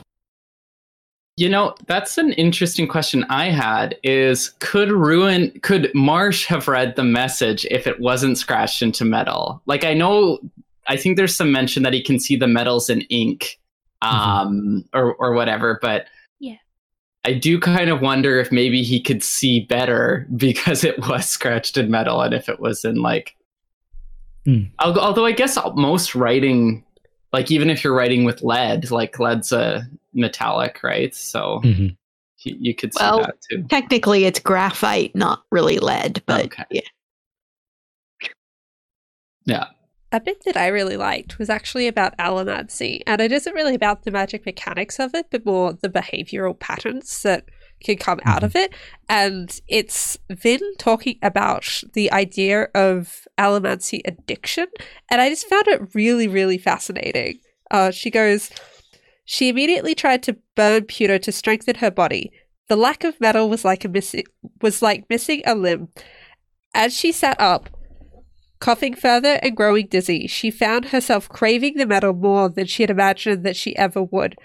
You 1.36 1.48
know, 1.48 1.74
that's 1.86 2.18
an 2.18 2.32
interesting 2.32 2.88
question 2.88 3.24
I 3.30 3.46
had 3.46 3.96
is 4.02 4.50
could 4.58 4.90
Ruin 4.90 5.52
could 5.62 5.90
Marsh 5.94 6.46
have 6.46 6.66
read 6.66 6.96
the 6.96 7.04
message 7.04 7.64
if 7.70 7.86
it 7.86 8.00
wasn't 8.00 8.38
scratched 8.38 8.82
into 8.82 9.04
metal? 9.04 9.62
Like 9.66 9.84
I 9.84 9.94
know 9.94 10.40
I 10.88 10.96
think 10.96 11.16
there's 11.16 11.36
some 11.36 11.52
mention 11.52 11.82
that 11.84 11.92
he 11.92 12.02
can 12.02 12.18
see 12.18 12.34
the 12.34 12.48
metals 12.48 12.90
in 12.90 13.02
ink. 13.02 13.57
Um, 14.02 14.12
mm-hmm. 14.12 14.98
or 14.98 15.14
or 15.14 15.32
whatever. 15.32 15.78
But 15.80 16.06
yeah, 16.38 16.56
I 17.24 17.34
do 17.34 17.58
kind 17.58 17.90
of 17.90 18.00
wonder 18.00 18.38
if 18.38 18.52
maybe 18.52 18.82
he 18.82 19.00
could 19.00 19.22
see 19.22 19.60
better 19.60 20.26
because 20.36 20.84
it 20.84 20.98
was 21.06 21.28
scratched 21.28 21.76
in 21.76 21.90
metal, 21.90 22.20
and 22.22 22.34
if 22.34 22.48
it 22.48 22.60
was 22.60 22.84
in 22.84 22.96
like. 22.96 23.34
Mm. 24.46 24.70
Although 24.78 25.26
I 25.26 25.32
guess 25.32 25.58
most 25.74 26.14
writing, 26.14 26.82
like 27.34 27.50
even 27.50 27.68
if 27.68 27.84
you're 27.84 27.94
writing 27.94 28.24
with 28.24 28.40
lead, 28.40 28.90
like 28.90 29.18
lead's 29.18 29.52
a 29.52 29.86
metallic, 30.14 30.82
right? 30.82 31.14
So 31.14 31.60
mm-hmm. 31.62 31.88
you, 32.38 32.56
you, 32.58 32.74
could 32.74 32.94
see 32.94 33.04
well, 33.04 33.18
that 33.18 33.34
too. 33.50 33.64
Technically, 33.64 34.24
it's 34.24 34.38
graphite, 34.38 35.14
not 35.14 35.42
really 35.50 35.78
lead, 35.80 36.22
but 36.24 36.46
okay. 36.46 36.64
yeah. 36.70 36.80
Yeah 39.44 39.66
a 40.10 40.20
bit 40.20 40.42
that 40.44 40.56
I 40.56 40.68
really 40.68 40.96
liked 40.96 41.38
was 41.38 41.50
actually 41.50 41.86
about 41.86 42.16
allomancy, 42.18 43.02
and 43.06 43.20
it 43.20 43.32
isn't 43.32 43.54
really 43.54 43.74
about 43.74 44.02
the 44.04 44.10
magic 44.10 44.46
mechanics 44.46 44.98
of 44.98 45.14
it, 45.14 45.26
but 45.30 45.44
more 45.44 45.74
the 45.74 45.88
behavioral 45.88 46.58
patterns 46.58 47.22
that 47.22 47.44
can 47.82 47.96
come 47.96 48.18
out 48.24 48.42
of 48.42 48.52
mm-hmm. 48.52 48.72
it. 48.72 48.74
And 49.08 49.60
it's 49.68 50.18
Vin 50.30 50.60
talking 50.78 51.18
about 51.22 51.82
the 51.92 52.10
idea 52.10 52.68
of 52.74 53.26
allomancy 53.36 54.00
addiction, 54.04 54.66
and 55.10 55.20
I 55.20 55.28
just 55.28 55.48
found 55.48 55.68
it 55.68 55.94
really, 55.94 56.26
really 56.26 56.58
fascinating. 56.58 57.40
Uh, 57.70 57.90
she 57.90 58.10
goes, 58.10 58.50
she 59.26 59.50
immediately 59.50 59.94
tried 59.94 60.22
to 60.22 60.38
burn 60.56 60.84
pewter 60.84 61.18
to 61.18 61.32
strengthen 61.32 61.76
her 61.76 61.90
body. 61.90 62.32
The 62.68 62.76
lack 62.76 63.04
of 63.04 63.20
metal 63.20 63.48
was 63.50 63.64
like 63.64 63.84
a 63.84 63.88
missing 63.88 64.24
was 64.62 64.80
like 64.80 65.04
missing 65.10 65.42
a 65.44 65.54
limb. 65.54 65.88
As 66.74 66.96
she 66.96 67.12
sat 67.12 67.38
up, 67.40 67.68
Coughing 68.60 68.94
further 68.94 69.38
and 69.42 69.56
growing 69.56 69.86
dizzy, 69.86 70.26
she 70.26 70.50
found 70.50 70.86
herself 70.86 71.28
craving 71.28 71.74
the 71.76 71.86
metal 71.86 72.12
more 72.12 72.48
than 72.48 72.66
she 72.66 72.82
had 72.82 72.90
imagined 72.90 73.44
that 73.44 73.56
she 73.56 73.76
ever 73.76 74.02
would. 74.02 74.36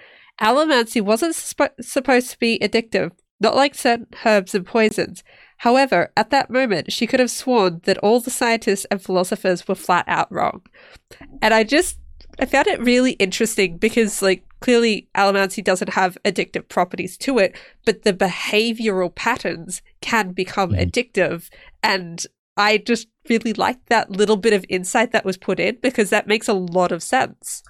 Allomancy 0.41 1.01
wasn't 1.01 1.35
sp- 1.35 1.73
supposed 1.81 2.31
to 2.31 2.39
be 2.39 2.59
addictive, 2.59 3.11
not 3.39 3.55
like 3.55 3.75
certain 3.75 4.07
herbs 4.25 4.53
and 4.53 4.65
poisons. 4.65 5.23
However, 5.57 6.11
at 6.17 6.29
that 6.31 6.49
moment, 6.49 6.91
she 6.91 7.07
could 7.07 7.19
have 7.19 7.31
sworn 7.31 7.81
that 7.85 7.97
all 7.99 8.19
the 8.19 8.29
scientists 8.29 8.85
and 8.91 9.01
philosophers 9.01 9.67
were 9.67 9.75
flat 9.75 10.05
out 10.07 10.31
wrong. 10.31 10.61
And 11.41 11.53
I 11.53 11.63
just, 11.63 11.99
I 12.39 12.45
found 12.45 12.67
it 12.67 12.81
really 12.81 13.13
interesting 13.13 13.77
because, 13.77 14.21
like, 14.21 14.43
clearly 14.59 15.07
allomancy 15.15 15.63
doesn't 15.63 15.93
have 15.93 16.17
addictive 16.25 16.67
properties 16.67 17.17
to 17.17 17.37
it, 17.37 17.55
but 17.85 18.03
the 18.03 18.13
behavioral 18.13 19.13
patterns 19.13 19.81
can 20.01 20.33
become 20.33 20.71
mm-hmm. 20.71 20.81
addictive. 20.81 21.49
And 21.81 22.25
I 22.57 22.77
just 22.77 23.07
really 23.29 23.53
like 23.53 23.83
that 23.87 24.09
little 24.11 24.37
bit 24.37 24.53
of 24.53 24.65
insight 24.69 25.11
that 25.11 25.25
was 25.25 25.37
put 25.37 25.59
in 25.59 25.77
because 25.81 26.09
that 26.09 26.27
makes 26.27 26.47
a 26.47 26.53
lot 26.53 26.91
of 26.91 27.03
sense. 27.03 27.63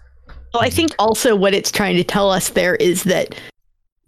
Well, 0.54 0.64
I 0.64 0.70
think 0.70 0.94
also 1.00 1.36
what 1.36 1.54
it's 1.54 1.72
trying 1.72 1.96
to 1.96 2.04
tell 2.04 2.32
us 2.32 2.50
there 2.50 2.76
is 2.76 3.04
that 3.04 3.36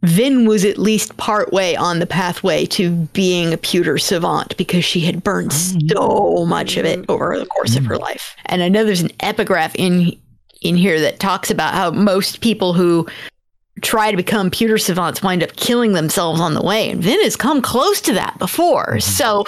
Vin 0.03 0.47
was 0.47 0.63
at 0.63 0.77
least 0.77 1.17
partway 1.17 1.75
on 1.75 1.99
the 1.99 2.05
pathway 2.05 2.65
to 2.67 2.91
being 3.13 3.53
a 3.53 3.57
pewter 3.57 3.97
savant 3.97 4.55
because 4.57 4.85
she 4.85 4.99
had 4.99 5.23
burned 5.23 5.51
mm. 5.51 5.91
so 5.91 6.45
much 6.45 6.77
of 6.77 6.85
it 6.85 7.03
over 7.09 7.39
the 7.39 7.45
course 7.47 7.75
of 7.75 7.85
her 7.85 7.95
mm. 7.95 8.01
life. 8.01 8.35
And 8.45 8.61
I 8.61 8.69
know 8.69 8.85
there's 8.85 9.01
an 9.01 9.11
epigraph 9.21 9.75
in 9.75 10.15
in 10.61 10.75
here 10.75 10.99
that 10.99 11.19
talks 11.19 11.51
about 11.51 11.73
how 11.73 11.91
most 11.91 12.41
people 12.41 12.73
who 12.73 13.07
try 13.81 14.09
to 14.09 14.17
become 14.17 14.49
pewter 14.49 14.77
savants 14.77 15.21
wind 15.21 15.43
up 15.43 15.55
killing 15.55 15.93
themselves 15.93 16.39
on 16.39 16.53
the 16.53 16.63
way. 16.63 16.89
And 16.89 17.03
Vin 17.03 17.21
has 17.21 17.35
come 17.35 17.61
close 17.61 17.99
to 18.01 18.13
that 18.13 18.37
before. 18.39 18.85
Mm-hmm. 18.85 18.99
So 18.99 19.45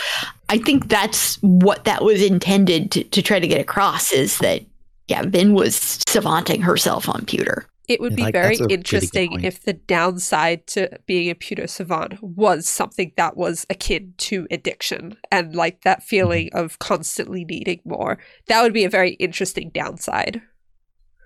I 0.50 0.58
think 0.58 0.90
that's 0.90 1.36
what 1.42 1.86
that 1.86 2.04
was 2.04 2.22
intended 2.22 2.92
to, 2.92 3.04
to 3.04 3.22
try 3.22 3.40
to 3.40 3.48
get 3.48 3.62
across 3.62 4.12
is 4.12 4.40
that, 4.40 4.64
yeah, 5.08 5.24
Vin 5.26 5.54
was 5.54 6.00
savanting 6.08 6.62
herself 6.62 7.08
on 7.08 7.26
pewter. 7.26 7.66
It 7.88 8.02
would 8.02 8.18
be 8.18 8.24
like, 8.24 8.34
very 8.34 8.58
interesting 8.70 9.46
if 9.46 9.64
the 9.64 9.72
downside 9.72 10.68
to 10.68 10.90
being 11.06 11.30
a 11.30 11.36
pewter 11.36 11.68
savant 11.68 12.22
was 12.22 12.68
something 12.68 13.14
that 13.16 13.38
was 13.38 13.66
akin 13.70 14.14
to 14.18 14.46
addiction 14.52 15.16
and 15.32 15.56
like 15.56 15.84
that 15.84 16.04
feeling 16.04 16.48
mm-hmm. 16.48 16.66
of 16.66 16.80
constantly 16.80 17.46
needing 17.46 17.80
more. 17.86 18.18
That 18.48 18.62
would 18.62 18.74
be 18.74 18.84
a 18.84 18.90
very 18.90 19.12
interesting 19.12 19.72
downside. 19.74 20.42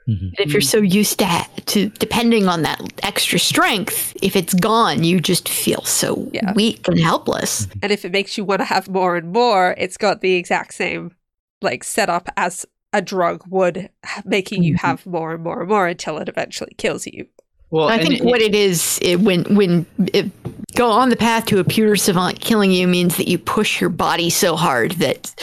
Mm-hmm. 0.07 0.29
If 0.39 0.51
you're 0.51 0.61
so 0.61 0.79
used 0.79 1.19
to 1.19 1.47
to 1.67 1.89
depending 1.89 2.47
on 2.47 2.63
that 2.63 2.81
extra 3.03 3.39
strength, 3.39 4.15
if 4.21 4.35
it's 4.35 4.53
gone, 4.53 5.03
you 5.03 5.19
just 5.19 5.47
feel 5.47 5.83
so 5.83 6.29
yeah. 6.33 6.53
weak 6.53 6.87
and 6.87 6.99
helpless. 6.99 7.65
Mm-hmm. 7.65 7.79
And 7.83 7.91
if 7.91 8.05
it 8.05 8.11
makes 8.11 8.37
you 8.37 8.43
want 8.43 8.61
to 8.61 8.65
have 8.65 8.89
more 8.89 9.15
and 9.15 9.31
more, 9.31 9.75
it's 9.77 9.97
got 9.97 10.21
the 10.21 10.33
exact 10.33 10.73
same 10.73 11.15
like 11.61 11.83
setup 11.83 12.29
as 12.37 12.65
a 12.93 13.01
drug 13.01 13.43
would, 13.47 13.89
making 14.25 14.63
you 14.63 14.73
mm-hmm. 14.75 14.87
have 14.87 15.05
more 15.05 15.33
and 15.33 15.43
more 15.43 15.61
and 15.61 15.69
more 15.69 15.87
until 15.87 16.17
it 16.17 16.27
eventually 16.27 16.73
kills 16.77 17.05
you. 17.07 17.27
Well, 17.69 17.87
I 17.87 17.99
think 17.99 18.15
it, 18.15 18.25
what 18.25 18.41
it 18.41 18.53
is, 18.53 18.99
it, 19.01 19.21
when 19.21 19.43
when 19.55 19.85
it, 20.13 20.29
go 20.75 20.91
on 20.91 21.09
the 21.09 21.15
path 21.15 21.45
to 21.45 21.59
a 21.59 21.63
pewter 21.63 21.95
savant 21.95 22.41
killing 22.41 22.71
you 22.71 22.85
means 22.85 23.15
that 23.15 23.29
you 23.29 23.37
push 23.37 23.79
your 23.79 23.89
body 23.89 24.29
so 24.29 24.57
hard 24.57 24.91
that 24.93 25.33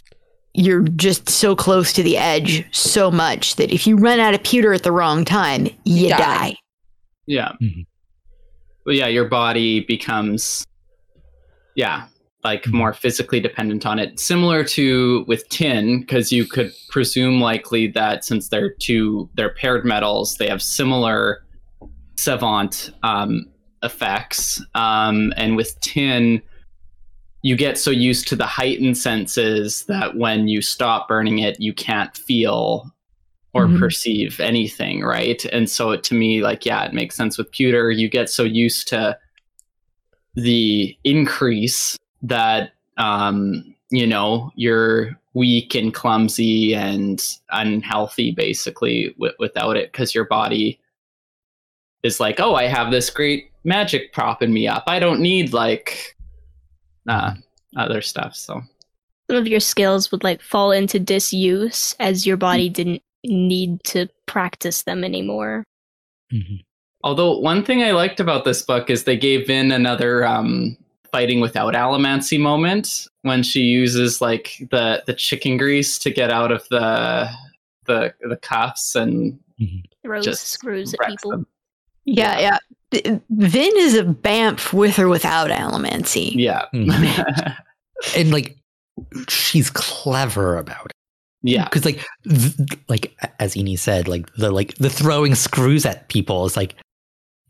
you're 0.58 0.82
just 0.82 1.30
so 1.30 1.54
close 1.54 1.92
to 1.92 2.02
the 2.02 2.16
edge 2.16 2.66
so 2.74 3.12
much 3.12 3.54
that 3.56 3.70
if 3.70 3.86
you 3.86 3.96
run 3.96 4.18
out 4.18 4.34
of 4.34 4.42
pewter 4.42 4.72
at 4.72 4.82
the 4.82 4.90
wrong 4.90 5.24
time, 5.24 5.68
you 5.84 6.08
die. 6.08 6.18
die. 6.18 6.56
Yeah. 7.26 7.52
Mm-hmm. 7.62 7.82
Well, 8.84 8.96
yeah, 8.96 9.06
your 9.06 9.26
body 9.26 9.80
becomes, 9.80 10.66
yeah, 11.76 12.06
like 12.42 12.64
mm-hmm. 12.64 12.76
more 12.76 12.92
physically 12.92 13.38
dependent 13.38 13.86
on 13.86 14.00
it 14.00 14.18
similar 14.18 14.64
to 14.64 15.24
with 15.28 15.48
tin 15.48 16.00
because 16.00 16.32
you 16.32 16.44
could 16.44 16.72
presume 16.88 17.40
likely 17.40 17.86
that 17.86 18.24
since 18.24 18.48
they're 18.48 18.72
two 18.74 19.28
they're 19.34 19.54
paired 19.54 19.84
metals 19.84 20.36
they 20.36 20.48
have 20.48 20.62
similar 20.62 21.44
savant 22.16 22.90
um, 23.02 23.44
effects 23.82 24.64
um, 24.74 25.32
and 25.36 25.56
with 25.56 25.78
tin 25.80 26.40
you 27.42 27.56
get 27.56 27.78
so 27.78 27.90
used 27.90 28.26
to 28.28 28.36
the 28.36 28.46
heightened 28.46 28.98
senses 28.98 29.84
that 29.84 30.16
when 30.16 30.48
you 30.48 30.60
stop 30.60 31.08
burning 31.08 31.38
it 31.38 31.60
you 31.60 31.72
can't 31.72 32.16
feel 32.16 32.92
or 33.54 33.66
mm-hmm. 33.66 33.78
perceive 33.78 34.40
anything 34.40 35.02
right? 35.02 35.44
And 35.46 35.68
so 35.70 35.96
to 35.96 36.14
me 36.14 36.42
like 36.42 36.66
yeah 36.66 36.84
it 36.84 36.92
makes 36.92 37.16
sense 37.16 37.38
with 37.38 37.50
pewter. 37.50 37.90
You 37.90 38.08
get 38.08 38.28
so 38.28 38.44
used 38.44 38.88
to 38.88 39.18
the 40.34 40.96
increase 41.04 41.96
that 42.22 42.72
um, 42.96 43.74
you 43.90 44.06
know 44.06 44.50
you're 44.54 45.18
weak 45.34 45.74
and 45.74 45.94
clumsy 45.94 46.74
and 46.74 47.38
unhealthy 47.50 48.32
basically 48.32 49.10
w- 49.14 49.34
without 49.38 49.76
it 49.76 49.92
because 49.92 50.14
your 50.14 50.24
body 50.24 50.80
is 52.02 52.18
like 52.18 52.40
oh 52.40 52.56
i 52.56 52.64
have 52.64 52.90
this 52.90 53.08
great 53.08 53.48
magic 53.68 54.12
propping 54.12 54.52
me 54.52 54.66
up. 54.66 54.84
I 54.86 54.98
don't 54.98 55.20
need 55.20 55.52
like 55.52 56.16
uh, 57.08 57.34
other 57.76 58.00
stuff 58.00 58.34
so 58.34 58.60
some 59.30 59.36
of 59.36 59.48
your 59.48 59.60
skills 59.60 60.10
would 60.10 60.24
like 60.24 60.40
fall 60.40 60.70
into 60.72 60.98
disuse 60.98 61.94
as 62.00 62.26
your 62.26 62.36
body 62.36 62.68
didn't 62.68 63.02
need 63.24 63.82
to 63.84 64.08
practice 64.26 64.82
them 64.82 65.04
anymore 65.04 65.64
mm-hmm. 66.32 66.56
although 67.02 67.38
one 67.38 67.64
thing 67.64 67.82
i 67.82 67.90
liked 67.90 68.20
about 68.20 68.44
this 68.44 68.62
book 68.62 68.90
is 68.90 69.04
they 69.04 69.16
gave 69.16 69.50
in 69.50 69.72
another 69.72 70.24
um, 70.24 70.76
fighting 71.10 71.40
without 71.40 71.74
allomancy 71.74 72.38
moment 72.38 73.06
when 73.22 73.42
she 73.42 73.60
uses 73.60 74.20
like 74.20 74.56
the 74.70 75.02
the 75.06 75.14
chicken 75.14 75.56
grease 75.56 75.98
to 75.98 76.10
get 76.10 76.30
out 76.30 76.52
of 76.52 76.66
the 76.68 77.28
the 77.86 78.14
the 78.20 78.36
cuffs 78.36 78.94
and 78.94 79.38
mm-hmm. 79.60 79.78
throws 80.04 80.24
just 80.24 80.48
screws 80.48 80.94
at 80.94 81.08
people. 81.08 81.32
Them. 81.32 81.46
Yeah, 82.14 82.58
yeah. 82.92 83.18
Vin 83.30 83.72
is 83.76 83.94
a 83.94 84.04
bamf 84.04 84.72
with 84.72 84.98
or 84.98 85.08
without 85.08 85.50
allomancy. 85.50 86.32
Yeah. 86.34 86.64
Mm-hmm. 86.74 87.50
and 88.16 88.30
like 88.30 88.56
she's 89.28 89.70
clever 89.70 90.56
about 90.56 90.86
it. 90.86 90.92
Yeah. 91.42 91.64
Because 91.64 91.84
like 91.84 92.04
th- 92.24 92.54
like 92.88 93.14
as 93.38 93.54
Eni 93.54 93.78
said, 93.78 94.08
like 94.08 94.32
the 94.36 94.50
like 94.50 94.74
the 94.76 94.90
throwing 94.90 95.34
screws 95.34 95.84
at 95.84 96.08
people 96.08 96.46
is 96.46 96.56
like 96.56 96.74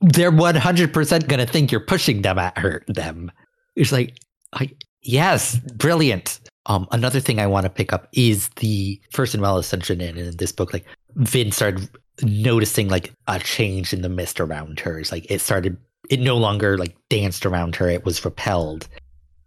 they're 0.01 0.31
100% 0.31 1.29
going 1.29 1.45
to 1.45 1.47
think 1.47 1.73
you're 1.73 1.81
pushing 1.81 2.23
them 2.23 2.39
at 2.39 2.57
her 2.57 2.85
them 2.87 3.33
it's 3.79 3.93
like, 3.93 4.19
I, 4.53 4.71
yes, 5.03 5.57
brilliant. 5.77 6.41
Um, 6.67 6.87
another 6.91 7.21
thing 7.21 7.39
I 7.39 7.47
want 7.47 7.65
to 7.65 7.71
pick 7.71 7.93
up 7.93 8.09
is 8.13 8.49
the 8.57 9.01
first 9.13 9.35
and 9.35 9.43
well 9.43 9.57
ascension 9.57 10.01
in, 10.01 10.19
in 10.19 10.37
this 10.37 10.53
book. 10.53 10.73
Like 10.73 10.85
Vin 11.15 11.53
started 11.53 11.89
noticing 12.23 12.89
like 12.89 13.13
a 13.27 13.39
change 13.39 13.93
in 13.93 14.03
the 14.03 14.09
mist 14.09 14.41
around 14.41 14.81
her. 14.81 14.99
It's 14.99 15.13
like 15.13 15.31
it 15.31 15.41
started. 15.41 15.77
It 16.11 16.21
no 16.21 16.37
longer 16.37 16.79
like 16.79 16.97
danced 17.11 17.45
around 17.45 17.77
her. 17.77 17.89
It 17.89 18.05
was 18.05 18.25
repelled. 18.25 18.89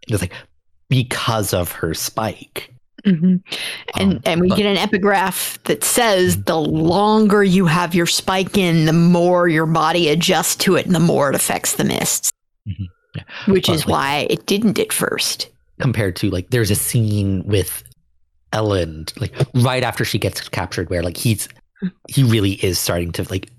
It 0.08 0.12
was 0.12 0.22
like 0.22 0.34
because 0.90 1.54
of 1.54 1.72
her 1.72 1.94
spike. 1.94 2.74
Mm-hmm. 3.06 3.38
And 4.00 4.13
um, 4.13 4.22
and 4.25 4.42
we 4.42 4.50
but, 4.50 4.58
get 4.58 4.66
an 4.68 4.78
epigraph 4.78 5.62
that 5.63 5.84
says 5.84 6.36
mm-hmm. 6.36 6.44
the 6.44 6.60
longer 6.60 7.44
you 7.44 7.66
have 7.66 7.96
your 7.96 8.06
spike 8.06 8.58
in, 8.58 8.86
the 8.86 8.94
more 8.94 9.48
your 9.48 9.66
body 9.66 10.10
adjusts 10.10 10.56
to 10.58 10.75
it, 10.75 10.86
and 10.86 10.94
the 10.94 11.00
more 11.00 11.30
it 11.30 11.36
affects 11.36 11.75
the 11.75 11.84
mists. 11.84 12.32
Mm-hmm. 12.68 12.84
Yeah. 13.16 13.24
Which 13.51 13.68
but 13.68 13.75
is 13.75 13.86
like, 13.86 13.92
why 13.92 14.28
it 14.30 14.46
didn't 14.46 14.80
at 14.80 14.94
first. 14.94 15.50
Compared 15.80 16.16
to 16.18 16.30
like 16.30 16.51
there's 16.51 16.70
a 16.70 16.75
scene 16.75 17.44
with 17.46 17.84
Elend, 18.54 19.20
like 19.20 19.34
right 19.56 19.84
after 19.84 20.06
she 20.06 20.20
gets 20.20 20.48
captured, 20.50 20.90
where 20.90 21.01
like 21.01 21.18
he's 21.18 21.50
he 22.08 22.24
really 22.24 22.54
is 22.54 22.80
starting 22.80 23.12
to 23.14 23.24
like 23.30 23.50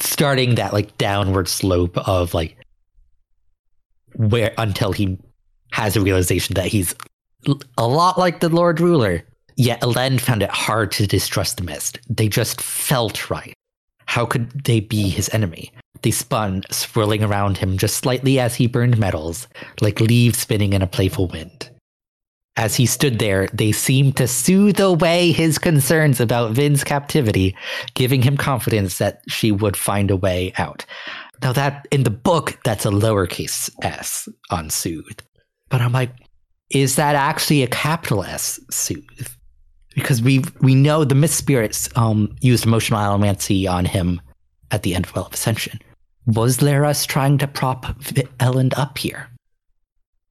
starting 0.00 0.54
that 0.54 0.72
like 0.72 0.96
downward 0.98 1.48
slope 1.48 1.96
of 2.08 2.34
like 2.34 2.56
where 4.14 4.52
until 4.58 4.92
he 4.92 5.18
has 5.72 5.96
a 5.96 6.00
realization 6.00 6.54
that 6.54 6.66
he's 6.66 6.94
a 7.76 7.86
lot 7.86 8.18
like 8.18 8.40
the 8.40 8.48
Lord 8.48 8.80
Ruler. 8.80 9.22
Yet 9.56 9.80
Elend 9.80 10.20
found 10.20 10.42
it 10.42 10.50
hard 10.50 10.92
to 10.92 11.06
distrust 11.06 11.56
the 11.56 11.64
mist. 11.64 11.98
They 12.10 12.28
just 12.28 12.60
felt 12.60 13.30
right. 13.30 13.54
How 14.04 14.26
could 14.26 14.50
they 14.64 14.80
be 14.80 15.08
his 15.08 15.30
enemy? 15.32 15.72
They 16.02 16.10
spun, 16.10 16.62
swirling 16.70 17.24
around 17.24 17.56
him 17.56 17.78
just 17.78 17.96
slightly 17.96 18.38
as 18.38 18.54
he 18.54 18.66
burned 18.66 18.98
metals, 18.98 19.48
like 19.80 20.00
leaves 20.00 20.38
spinning 20.38 20.74
in 20.74 20.82
a 20.82 20.86
playful 20.86 21.28
wind. 21.28 21.70
As 22.56 22.74
he 22.74 22.86
stood 22.86 23.18
there, 23.18 23.48
they 23.52 23.70
seemed 23.70 24.16
to 24.16 24.26
soothe 24.26 24.80
away 24.80 25.30
his 25.30 25.58
concerns 25.58 26.20
about 26.20 26.52
Vin's 26.52 26.84
captivity, 26.84 27.54
giving 27.94 28.22
him 28.22 28.36
confidence 28.38 28.96
that 28.98 29.20
she 29.28 29.52
would 29.52 29.76
find 29.76 30.10
a 30.10 30.16
way 30.16 30.52
out. 30.56 30.86
Now 31.42 31.52
that 31.52 31.86
in 31.90 32.04
the 32.04 32.10
book, 32.10 32.58
that's 32.64 32.86
a 32.86 32.90
lowercase 32.90 33.70
s 33.82 34.28
on 34.50 34.70
soothe. 34.70 35.20
But 35.68 35.82
I'm 35.82 35.92
like, 35.92 36.10
is 36.70 36.96
that 36.96 37.14
actually 37.14 37.62
a 37.62 37.68
capital 37.68 38.24
S 38.24 38.58
soothe? 38.70 39.28
Because 39.94 40.22
we 40.22 40.42
we 40.60 40.74
know 40.74 41.04
the 41.04 41.14
Mist 41.14 41.36
Spirits 41.36 41.88
um, 41.96 42.34
used 42.40 42.66
emotional 42.66 43.00
allomancy 43.00 43.70
on 43.70 43.84
him 43.84 44.20
at 44.70 44.82
the 44.82 44.94
end 44.94 45.06
of 45.06 45.14
Well 45.14 45.26
of 45.26 45.34
Ascension. 45.34 45.78
Was 46.26 46.58
Leras 46.58 47.06
trying 47.06 47.38
to 47.38 47.46
prop 47.46 47.84
Elend 48.40 48.76
up 48.76 48.98
here? 48.98 49.28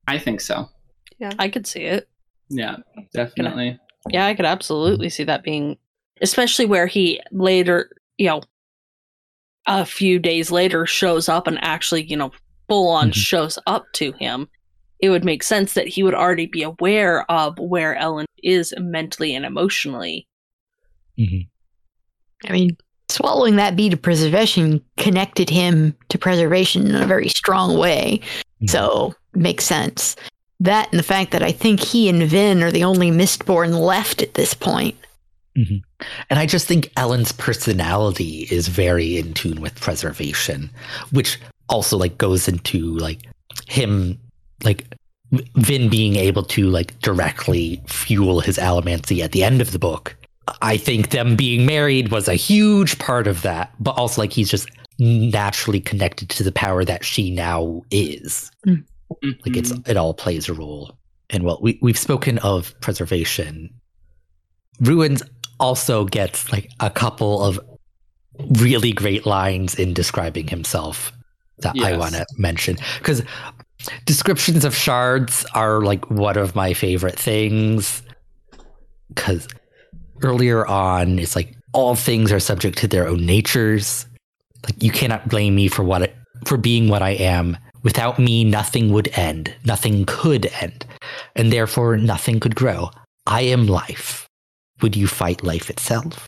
I 0.08 0.20
think 0.20 0.42
so. 0.42 0.70
Yeah, 1.18 1.32
I 1.40 1.50
could 1.50 1.66
see 1.66 1.84
it. 1.84 2.08
Yeah, 2.50 2.78
definitely. 3.14 3.80
yeah, 4.10 4.26
I 4.26 4.36
could 4.36 4.46
absolutely 4.46 5.10
see 5.10 5.24
that 5.24 5.44
being, 5.44 5.78
especially 6.22 6.66
where 6.66 6.88
he 6.88 7.22
later, 7.32 7.90
you 8.18 8.28
know, 8.28 8.42
a 9.68 9.86
few 9.86 10.20
days 10.20 10.52
later 10.52 10.86
shows 10.86 11.28
up 11.28 11.48
and 11.48 11.58
actually, 11.64 12.04
you 12.04 12.16
know, 12.16 12.32
full 12.68 12.90
on 12.90 13.06
mm-hmm. 13.08 13.20
shows 13.20 13.58
up 13.68 13.86
to 13.94 14.12
him. 14.14 14.48
It 15.00 15.10
would 15.10 15.26
make 15.26 15.44
sense 15.44 15.74
that 15.74 15.88
he 15.88 16.04
would 16.04 16.14
already 16.14 16.46
be 16.46 16.64
aware 16.64 17.30
of 17.30 17.58
where 17.60 17.96
Ellen 17.96 18.28
is 18.44 18.74
mentally 18.78 19.36
and 19.36 19.46
emotionally. 19.46 20.28
Mm-hmm. 21.20 22.50
I 22.50 22.54
mean, 22.54 22.78
swallowing 23.10 23.56
that 23.56 23.76
bead 23.76 23.94
of 23.94 24.02
preservation 24.02 24.82
connected 24.98 25.50
him 25.50 25.96
to 26.10 26.18
preservation 26.18 26.88
in 26.88 26.96
a 26.96 27.08
very 27.08 27.28
strong 27.28 27.78
way. 27.78 28.20
Mm-hmm. 28.22 28.68
So 28.68 29.14
makes 29.34 29.66
sense. 29.66 30.16
That 30.60 30.90
and 30.92 31.00
the 31.00 31.04
fact 31.04 31.32
that 31.32 31.44
I 31.44 31.52
think 31.52 31.80
he 31.80 32.10
and 32.10 32.24
Vin 32.24 32.64
are 32.64 32.72
the 32.72 32.84
only 32.84 33.12
Mistborn 33.12 33.80
left 33.80 34.22
at 34.22 34.36
this 34.36 34.54
point. 34.54 34.96
Mm-hmm. 35.58 35.78
And 36.30 36.40
I 36.40 36.46
just 36.46 36.68
think 36.68 36.92
Elend's 36.98 37.32
personality 37.32 38.48
is 38.52 38.68
very 38.68 39.18
in 39.18 39.34
tune 39.34 39.62
with 39.62 39.80
preservation, 39.80 40.70
which 41.12 41.40
also 41.70 41.98
like 41.98 42.18
goes 42.18 42.48
into 42.48 42.98
like 42.98 43.20
him 43.68 44.20
like 44.64 44.86
Vin 45.56 45.90
being 45.90 46.16
able 46.16 46.44
to 46.44 46.70
like 46.70 46.98
directly 47.00 47.82
fuel 47.88 48.40
his 48.40 48.58
allomancy 48.58 49.24
at 49.24 49.32
the 49.32 49.44
end 49.44 49.62
of 49.62 49.72
the 49.72 49.80
book 49.80 50.16
I 50.62 50.78
think 50.78 51.10
them 51.10 51.36
being 51.36 51.66
married 51.66 52.12
was 52.12 52.28
a 52.28 52.36
huge 52.36 53.00
part 53.00 53.28
of 53.28 53.42
that, 53.42 53.74
but 53.80 53.92
also 53.92 54.22
like 54.22 54.32
he's 54.32 54.50
just 54.50 54.70
naturally 55.00 55.80
connected 55.80 56.30
to 56.30 56.44
the 56.44 56.52
power 56.52 56.86
that 56.86 57.04
she 57.04 57.32
now 57.32 57.84
is. 57.92 58.52
Mm-hmm. 59.12 59.40
Like 59.46 59.58
it's 59.58 59.72
it 59.88 59.98
all 59.98 60.14
plays 60.14 60.50
a 60.50 60.54
role. 60.54 60.98
And 61.30 61.44
well, 61.44 61.60
we 61.62 61.80
we've 61.82 61.98
spoken 61.98 62.38
of 62.40 62.80
preservation. 62.82 63.70
Ruins 64.82 65.24
also 65.60 66.06
gets 66.06 66.52
like 66.52 66.70
a 66.80 66.90
couple 66.90 67.44
of 67.44 67.60
really 68.60 68.92
great 68.92 69.26
lines 69.26 69.76
in 69.76 69.94
describing 69.94 70.48
himself 70.48 71.12
that 71.60 71.76
yes. 71.76 71.86
I 71.86 71.98
want 71.98 72.16
to 72.16 72.26
mention 72.38 72.78
because 72.98 73.24
descriptions 74.06 74.66
of 74.66 74.76
shards 74.76 75.46
are 75.54 75.82
like 75.82 76.10
one 76.10 76.38
of 76.38 76.56
my 76.56 76.74
favorite 76.74 77.18
things 77.18 78.04
because 79.10 79.48
earlier 80.22 80.66
on, 80.68 81.20
it's 81.20 81.36
like 81.36 81.56
all 81.74 81.96
things 81.96 82.32
are 82.32 82.40
subject 82.40 82.78
to 82.80 82.88
their 82.88 83.08
own 83.08 83.26
natures. 83.26 84.06
Like 84.64 84.82
you 84.82 84.92
cannot 84.92 85.30
blame 85.30 85.56
me 85.56 85.68
for 85.68 85.84
what 85.84 86.04
it, 86.04 86.16
for 86.46 86.58
being 86.58 86.90
what 86.90 87.02
I 87.02 87.12
am. 87.12 87.58
Without 87.86 88.18
me, 88.18 88.44
nothing 88.44 88.92
would 88.92 89.08
end. 89.18 89.54
Nothing 89.64 90.06
could 90.08 90.48
end, 90.60 90.88
and 91.36 91.54
therefore 91.54 91.98
nothing 91.98 92.40
could 92.40 92.56
grow. 92.56 92.90
I 93.28 93.42
am 93.42 93.68
life. 93.68 94.28
Would 94.82 94.96
you 94.98 95.06
fight 95.06 95.44
life 95.44 95.70
itself? 95.70 96.28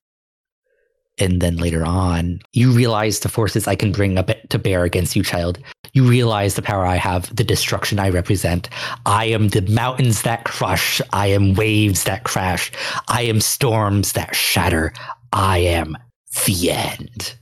And 1.19 1.41
then 1.41 1.57
later 1.57 1.83
on, 1.83 2.41
you 2.53 2.71
realize 2.71 3.21
the 3.21 3.29
forces 3.29 3.67
I 3.67 3.75
can 3.75 3.91
bring 3.91 4.19
up 4.19 4.29
to 4.49 4.59
bear 4.59 4.83
against 4.83 5.15
you, 5.15 5.23
child. 5.23 5.57
You 5.93 6.03
realize 6.03 6.53
the 6.53 6.61
power 6.61 6.85
I 6.85 6.97
have, 6.97 7.35
the 7.35 7.43
destruction 7.43 7.97
I 7.97 8.09
represent. 8.09 8.69
I 9.07 9.25
am 9.25 9.47
the 9.47 9.63
mountains 9.63 10.21
that 10.21 10.43
crush. 10.43 11.01
I 11.11 11.27
am 11.27 11.55
waves 11.55 12.03
that 12.03 12.23
crash. 12.23 12.71
I 13.07 13.23
am 13.23 13.41
storms 13.41 14.11
that 14.13 14.35
shatter. 14.35 14.93
I 15.33 15.57
am 15.57 15.97
the 16.45 16.69
end. 16.69 17.35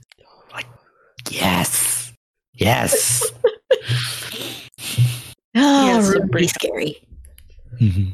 Like, 0.54 0.66
yes. 1.28 2.14
Yes. 2.54 3.30
oh, 5.56 5.86
yes, 5.86 6.14
pretty 6.30 6.48
scary. 6.48 6.96
Mm-hmm. 7.80 8.10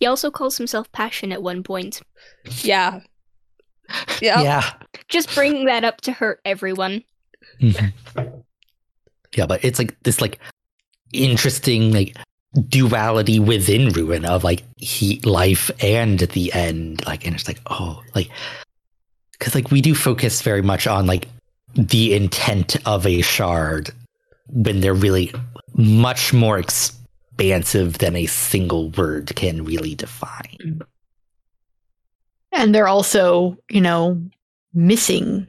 He 0.00 0.06
also 0.06 0.30
calls 0.30 0.56
himself 0.56 0.90
passion 0.92 1.32
at 1.32 1.42
one 1.42 1.62
point. 1.62 2.00
Yeah. 2.62 3.00
Yeah. 4.20 4.42
Yeah. 4.42 4.72
Just 5.08 5.34
bringing 5.34 5.64
that 5.66 5.84
up 5.84 6.00
to 6.02 6.12
hurt 6.12 6.40
everyone. 6.44 7.02
Mm-hmm. 7.60 8.38
Yeah, 9.36 9.46
but 9.46 9.64
it's 9.64 9.78
like 9.78 10.00
this 10.02 10.20
like 10.20 10.38
interesting 11.12 11.92
like 11.92 12.16
duality 12.68 13.38
within 13.38 13.90
ruin 13.90 14.24
of 14.24 14.44
like 14.44 14.62
heat 14.76 15.26
life 15.26 15.70
and 15.82 16.20
the 16.20 16.52
end 16.52 17.04
like 17.06 17.26
and 17.26 17.34
it's 17.34 17.46
like 17.46 17.60
oh 17.66 18.02
like 18.14 18.30
because 19.32 19.54
like 19.54 19.70
we 19.70 19.80
do 19.80 19.94
focus 19.94 20.42
very 20.42 20.62
much 20.62 20.86
on 20.86 21.06
like 21.06 21.28
the 21.74 22.14
intent 22.14 22.76
of 22.86 23.06
a 23.06 23.20
shard 23.20 23.90
when 24.48 24.80
they're 24.80 24.94
really 24.94 25.32
much 25.74 26.32
more 26.32 26.58
expansive 26.58 27.98
than 27.98 28.16
a 28.16 28.26
single 28.26 28.90
word 28.90 29.34
can 29.36 29.64
really 29.64 29.94
define 29.94 30.80
and 32.52 32.74
they're 32.74 32.88
also 32.88 33.56
you 33.70 33.80
know 33.80 34.20
missing 34.74 35.46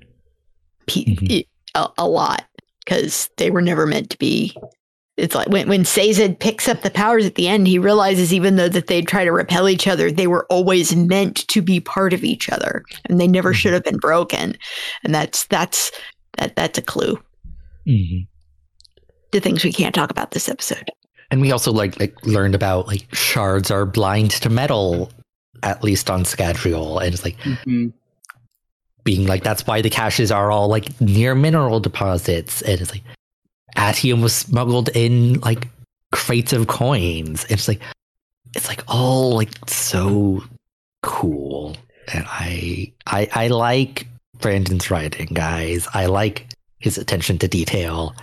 pe- 0.88 1.06
mm-hmm. 1.06 1.40
a, 1.76 1.90
a 1.98 2.08
lot 2.08 2.46
because 2.84 3.30
they 3.38 3.50
were 3.50 3.62
never 3.62 3.86
meant 3.86 4.10
to 4.10 4.18
be 4.18 4.56
it's 5.20 5.36
like 5.36 5.50
when 5.50 5.68
when 5.68 5.84
Sazed 5.86 6.40
picks 6.40 6.68
up 6.68 6.82
the 6.82 6.90
powers 6.90 7.26
at 7.26 7.36
the 7.36 7.48
end, 7.48 7.68
he 7.68 7.78
realizes 7.78 8.34
even 8.34 8.56
though 8.56 8.70
that 8.70 8.88
they 8.88 9.02
try 9.02 9.26
to 9.26 9.32
repel 9.32 9.68
each 9.68 9.86
other, 9.86 10.10
they 10.10 10.28
were 10.28 10.46
always 10.50 10.96
meant 10.96 11.48
to 11.50 11.62
be 11.62 11.82
part 11.82 12.14
of 12.14 12.24
each 12.24 12.50
other, 12.50 12.84
and 13.06 13.20
they 13.20 13.28
never 13.28 13.50
mm-hmm. 13.50 13.58
should 13.58 13.74
have 13.74 13.84
been 13.84 13.98
broken. 13.98 14.58
And 15.04 15.14
that's 15.14 15.46
that's 15.48 15.92
that 16.38 16.56
that's 16.56 16.78
a 16.78 16.82
clue. 16.82 17.20
Mm-hmm. 17.86 18.29
The 19.32 19.39
things 19.39 19.63
we 19.63 19.74
can't 19.74 19.94
talk 19.94 20.10
about 20.12 20.32
this 20.32 20.50
episode. 20.50 20.92
And 21.32 21.42
we 21.42 21.52
also 21.52 21.72
like 21.72 22.00
like 22.00 22.26
learned 22.26 22.56
about 22.56 22.88
like 22.88 23.13
shards 23.13 23.70
are 23.70 23.86
blind 23.86 24.32
to 24.32 24.50
metal, 24.50 25.12
at 25.63 25.84
least 25.84 26.10
on 26.10 26.24
Scadrial, 26.24 27.04
and 27.04 27.13
it's 27.13 27.24
like. 27.24 27.38
Mm-hmm. 27.39 27.89
Being 29.06 29.26
like 29.26 29.44
that's 29.44 29.65
why 29.65 29.82
the 29.82 29.89
caches 29.89 30.30
are 30.30 30.52
all 30.52 30.68
like 30.68 31.00
near 31.02 31.34
mineral 31.34 31.80
deposits, 31.80 32.62
and 32.62 32.80
it's 32.80 32.92
like 32.92 33.02
Atium 33.78 34.22
was 34.22 34.36
smuggled 34.36 34.89
in 34.89 35.39
like 35.39 35.70
crates 36.12 36.54
of 36.54 36.68
coins. 36.68 37.46
It's 37.50 37.68
like 37.68 37.82
it's 38.56 38.68
like 38.68 38.84
all 38.88 39.36
like 39.36 39.52
so 39.68 40.44
cool. 41.02 41.78
And 42.13 42.26
I 42.28 42.92
I 43.08 43.30
I 43.34 43.48
like 43.48 44.06
Brandon's 44.39 44.92
writing, 44.92 45.30
guys. 45.34 45.88
I 45.94 46.08
like 46.08 46.48
his 46.80 46.98
attention 46.98 47.38
to 47.39 47.48
detail. 47.48 48.13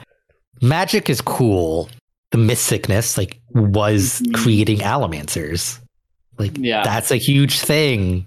Magic 0.62 1.10
is 1.10 1.20
cool. 1.20 1.88
The 2.30 2.38
mist 2.38 2.64
sickness 2.64 3.16
like 3.16 3.40
was 3.54 4.20
mm-hmm. 4.20 4.32
creating 4.32 4.78
allomancers. 4.78 5.78
Like 6.38 6.56
yeah. 6.58 6.82
that's 6.82 7.10
a 7.10 7.16
huge 7.16 7.60
thing. 7.60 8.26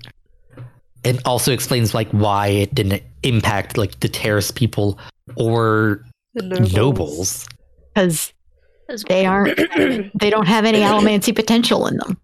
It 1.04 1.26
also 1.26 1.54
explains 1.54 1.94
like 1.94 2.10
why 2.10 2.48
it 2.48 2.74
didn't 2.76 3.04
impact 3.24 3.78
like 3.78 4.00
the 4.00 4.10
Terris 4.10 4.52
people 4.52 5.00
or 5.36 6.04
the 6.34 6.70
nobles. 6.74 7.48
Because 7.94 8.34
they 9.08 9.26
aren't, 9.26 9.58
they 10.20 10.30
don't 10.30 10.48
have 10.48 10.66
any 10.66 10.80
allomancy 10.80 11.36
potential 11.36 11.88
in 11.88 11.98
them. 11.98 12.18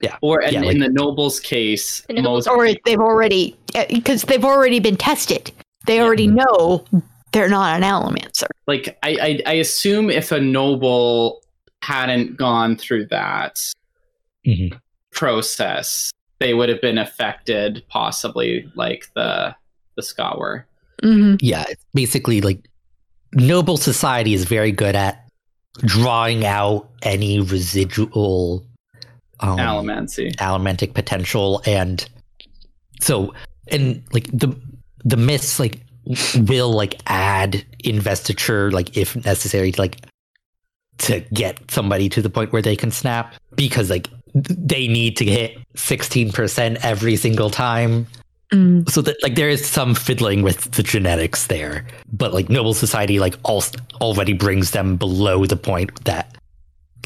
Yeah. 0.00 0.16
Or 0.20 0.42
yeah, 0.42 0.60
in, 0.60 0.64
like, 0.64 0.78
the 0.78 0.88
nobles' 0.90 1.40
case, 1.40 2.04
most 2.10 2.46
or 2.48 2.68
they've 2.84 3.00
already 3.00 3.56
because 3.88 4.22
they've 4.22 4.44
already 4.44 4.78
been 4.78 4.96
tested. 4.96 5.50
They 5.86 5.96
yeah. 5.96 6.02
already 6.02 6.26
know 6.26 6.84
they're 7.36 7.50
not 7.50 7.76
an 7.76 7.82
allomancer. 7.82 8.46
Like 8.66 8.98
I, 9.02 9.10
I, 9.20 9.50
I 9.50 9.52
assume 9.54 10.08
if 10.08 10.32
a 10.32 10.40
noble 10.40 11.42
hadn't 11.82 12.38
gone 12.38 12.76
through 12.76 13.08
that 13.08 13.60
mm-hmm. 14.46 14.74
process, 15.12 16.10
they 16.38 16.54
would 16.54 16.70
have 16.70 16.80
been 16.80 16.96
affected, 16.96 17.84
possibly 17.88 18.70
like 18.74 19.08
the 19.14 19.54
the 19.96 20.02
Skawer. 20.02 20.64
Mm-hmm. 21.02 21.36
Yeah, 21.40 21.66
basically 21.92 22.40
like 22.40 22.70
noble 23.34 23.76
society 23.76 24.32
is 24.32 24.44
very 24.44 24.72
good 24.72 24.96
at 24.96 25.28
drawing 25.80 26.46
out 26.46 26.88
any 27.02 27.40
residual 27.40 28.66
um, 29.40 29.58
allomancy, 29.58 30.34
allomantic 30.36 30.94
potential, 30.94 31.60
and 31.66 32.08
so 33.02 33.34
and 33.68 34.02
like 34.14 34.26
the 34.32 34.58
the 35.04 35.18
myths 35.18 35.60
like 35.60 35.85
will 36.36 36.72
like 36.72 37.00
add 37.06 37.64
investiture 37.80 38.70
like 38.70 38.96
if 38.96 39.16
necessary 39.24 39.72
like 39.72 39.98
to 40.98 41.20
get 41.32 41.70
somebody 41.70 42.08
to 42.08 42.22
the 42.22 42.30
point 42.30 42.52
where 42.52 42.62
they 42.62 42.76
can 42.76 42.90
snap 42.90 43.34
because 43.54 43.90
like 43.90 44.08
they 44.34 44.86
need 44.88 45.16
to 45.16 45.24
hit 45.24 45.58
16% 45.74 46.78
every 46.82 47.16
single 47.16 47.50
time 47.50 48.06
Mm. 48.52 48.88
So 48.88 49.02
that 49.02 49.20
like 49.22 49.34
there 49.34 49.48
is 49.48 49.66
some 49.66 49.94
fiddling 49.94 50.42
with 50.42 50.70
the 50.72 50.82
genetics 50.82 51.48
there, 51.48 51.86
but 52.12 52.32
like 52.32 52.48
noble 52.48 52.74
society 52.74 53.18
like 53.18 53.34
all, 53.42 53.64
already 54.00 54.34
brings 54.34 54.70
them 54.70 54.96
below 54.96 55.46
the 55.46 55.56
point 55.56 56.04
that 56.04 56.36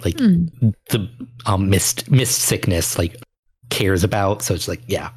like 0.04 0.16
mm. 0.16 0.74
the 0.90 1.08
um 1.46 1.70
mist 1.70 2.10
mist 2.10 2.40
sickness 2.40 2.98
like 2.98 3.16
cares 3.70 4.04
about. 4.04 4.42
So 4.42 4.54
it's 4.54 4.68
like 4.68 4.82
yeah. 4.86 5.10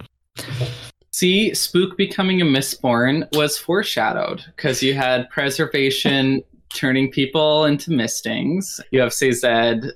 See, 1.13 1.53
Spook 1.53 1.95
becoming 1.95 2.41
a 2.41 2.45
Mistborn 2.45 3.27
was 3.35 3.55
foreshadowed 3.57 4.43
because 4.47 4.81
you 4.81 4.95
had 4.95 5.29
preservation 5.29 6.43
turning 6.73 7.11
people 7.11 7.65
into 7.65 7.91
mistings. 7.91 8.81
You 8.91 8.99
have 9.01 9.13
Sazed 9.13 9.45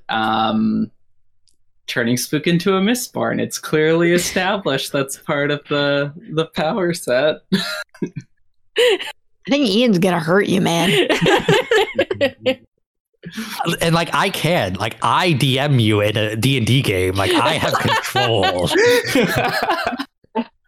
um, 0.09 0.91
turning 1.87 2.17
spook 2.17 2.45
into 2.45 2.75
a 2.75 2.81
mistborn. 2.81 3.41
It's 3.41 3.57
clearly 3.57 4.11
established 4.11 4.91
that's 4.91 5.17
part 5.17 5.49
of 5.49 5.61
the 5.69 6.13
the 6.33 6.45
power 6.45 6.93
set. 6.93 7.37
I 8.77 8.99
think 9.49 9.69
Ian's 9.69 9.97
gonna 9.97 10.19
hurt 10.19 10.47
you, 10.47 10.61
man. 10.61 10.91
and 13.81 13.95
like 13.95 14.13
I 14.13 14.29
can, 14.29 14.75
like 14.75 14.97
I 15.01 15.33
DM 15.33 15.81
you 15.81 16.01
in 16.01 16.15
a 16.15 16.35
D 16.35 16.57
and 16.57 16.67
D 16.67 16.83
game, 16.83 17.15
like 17.15 17.31
I 17.31 17.53
have 17.53 17.73
control. 17.73 18.69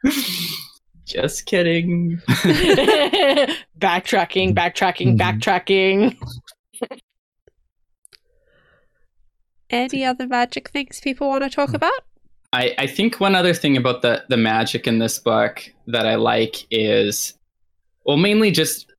Just 1.06 1.46
kidding. 1.46 2.18
backtracking, 3.80 4.54
backtracking, 4.54 5.18
mm-hmm. 5.18 5.18
backtracking. 5.18 6.18
Any 9.72 10.06
other 10.06 10.28
magic 10.28 10.70
things 10.70 11.00
people 11.00 11.30
want 11.30 11.44
to 11.44 11.50
talk 11.50 11.74
about? 11.74 11.94
I, 12.54 12.74
I 12.78 12.88
think 12.88 13.20
one 13.20 13.36
other 13.36 13.54
thing 13.54 13.78
about 13.78 14.02
the, 14.02 14.24
the 14.30 14.38
magic 14.38 14.88
in 14.88 15.00
this 15.00 15.20
book 15.20 15.64
that 15.88 16.08
I 16.08 16.16
like 16.16 16.66
is, 16.72 17.36
well, 18.06 18.18
mainly 18.18 18.50
just 18.52 18.92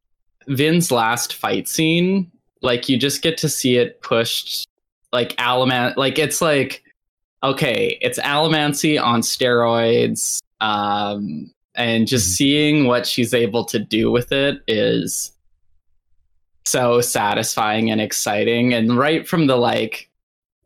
Vin's 0.49 0.91
last 0.91 1.35
fight 1.35 1.69
scene. 1.69 2.31
Like, 2.63 2.89
you 2.89 2.99
just 2.99 3.23
get 3.23 3.37
to 3.39 3.49
see 3.49 3.77
it 3.77 4.01
pushed, 4.03 4.69
like, 5.13 5.35
Alamant. 5.37 5.97
Like, 5.97 6.19
it's 6.19 6.41
like, 6.41 6.85
okay, 7.43 7.99
it's 8.01 8.19
Allomancy 8.19 9.03
on 9.03 9.23
steroids. 9.23 10.41
Um, 10.61 11.53
and 11.75 12.07
just 12.07 12.27
mm-hmm. 12.27 12.35
seeing 12.35 12.87
what 12.87 13.07
she's 13.07 13.33
able 13.33 13.65
to 13.67 13.79
do 13.79 14.11
with 14.11 14.33
it 14.33 14.63
is 14.67 15.33
so 16.67 17.01
satisfying 17.01 17.91
and 17.91 18.01
exciting. 18.01 18.75
And 18.75 18.99
right 18.99 19.27
from 19.27 19.47
the, 19.47 19.57
like, 19.57 20.11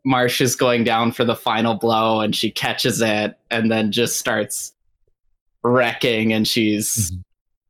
Marsh 0.05 0.39
is 0.39 0.55
going 0.55 0.83
down 0.83 1.11
for 1.11 1.25
the 1.25 1.35
final 1.35 1.73
blow 1.73 2.21
and 2.21 2.35
she 2.35 2.51
catches 2.51 3.01
it 3.01 3.37
and 3.49 3.71
then 3.71 3.91
just 3.91 4.19
starts 4.19 4.73
wrecking 5.63 6.31
and 6.31 6.47
she's 6.47 7.09
mm-hmm. 7.09 7.21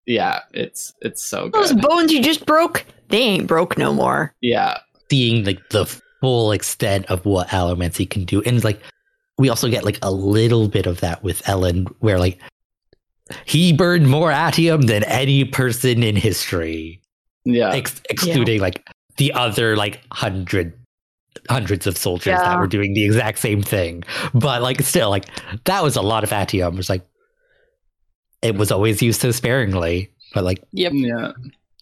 yeah, 0.05 0.41
it's 0.53 0.93
it's 1.01 1.23
so 1.23 1.49
Those 1.49 1.71
good. 1.71 1.81
bones 1.81 2.11
you 2.11 2.21
just 2.21 2.45
broke, 2.45 2.85
they 3.07 3.19
ain't 3.19 3.47
broke 3.47 3.77
no 3.77 3.93
more. 3.93 4.33
Yeah. 4.41 4.79
Seeing 5.09 5.45
like 5.45 5.69
the 5.69 5.85
full 6.19 6.51
extent 6.51 7.05
of 7.05 7.25
what 7.25 7.47
allomancy 7.47 8.09
can 8.09 8.25
do. 8.25 8.41
And 8.41 8.61
like 8.63 8.81
we 9.37 9.49
also 9.49 9.69
get 9.69 9.83
like 9.83 9.99
a 10.01 10.11
little 10.11 10.67
bit 10.67 10.85
of 10.85 11.01
that 11.01 11.23
with 11.23 11.41
Elend, 11.43 11.93
where 11.99 12.19
like 12.19 12.39
he 13.45 13.73
burned 13.73 14.09
more 14.09 14.31
atium 14.31 14.83
than 14.83 15.03
any 15.05 15.45
person 15.45 16.03
in 16.03 16.15
history. 16.15 17.01
Yeah. 17.43 17.71
Ex- 17.73 18.01
excluding 18.09 18.57
yeah. 18.57 18.61
like 18.61 18.87
the 19.17 19.33
other 19.33 19.75
like 19.75 20.01
hundred 20.11 20.73
hundreds 21.49 21.85
of 21.85 21.97
soldiers 21.97 22.31
yeah. 22.31 22.41
that 22.41 22.59
were 22.59 22.67
doing 22.67 22.93
the 22.93 23.03
exact 23.03 23.39
same 23.39 23.61
thing. 23.61 24.03
But 24.33 24.61
like 24.61 24.81
still, 24.81 25.09
like 25.09 25.25
that 25.65 25.83
was 25.83 25.95
a 25.95 26.01
lot 26.01 26.23
of 26.23 26.31
atium. 26.31 26.73
It 26.73 26.77
was 26.77 26.89
like 26.89 27.05
it 28.41 28.55
was 28.55 28.71
always 28.71 29.01
used 29.01 29.21
so 29.21 29.31
sparingly. 29.31 30.11
But 30.33 30.43
like 30.43 30.63
Yep. 30.71 30.93
Yeah. 30.95 31.31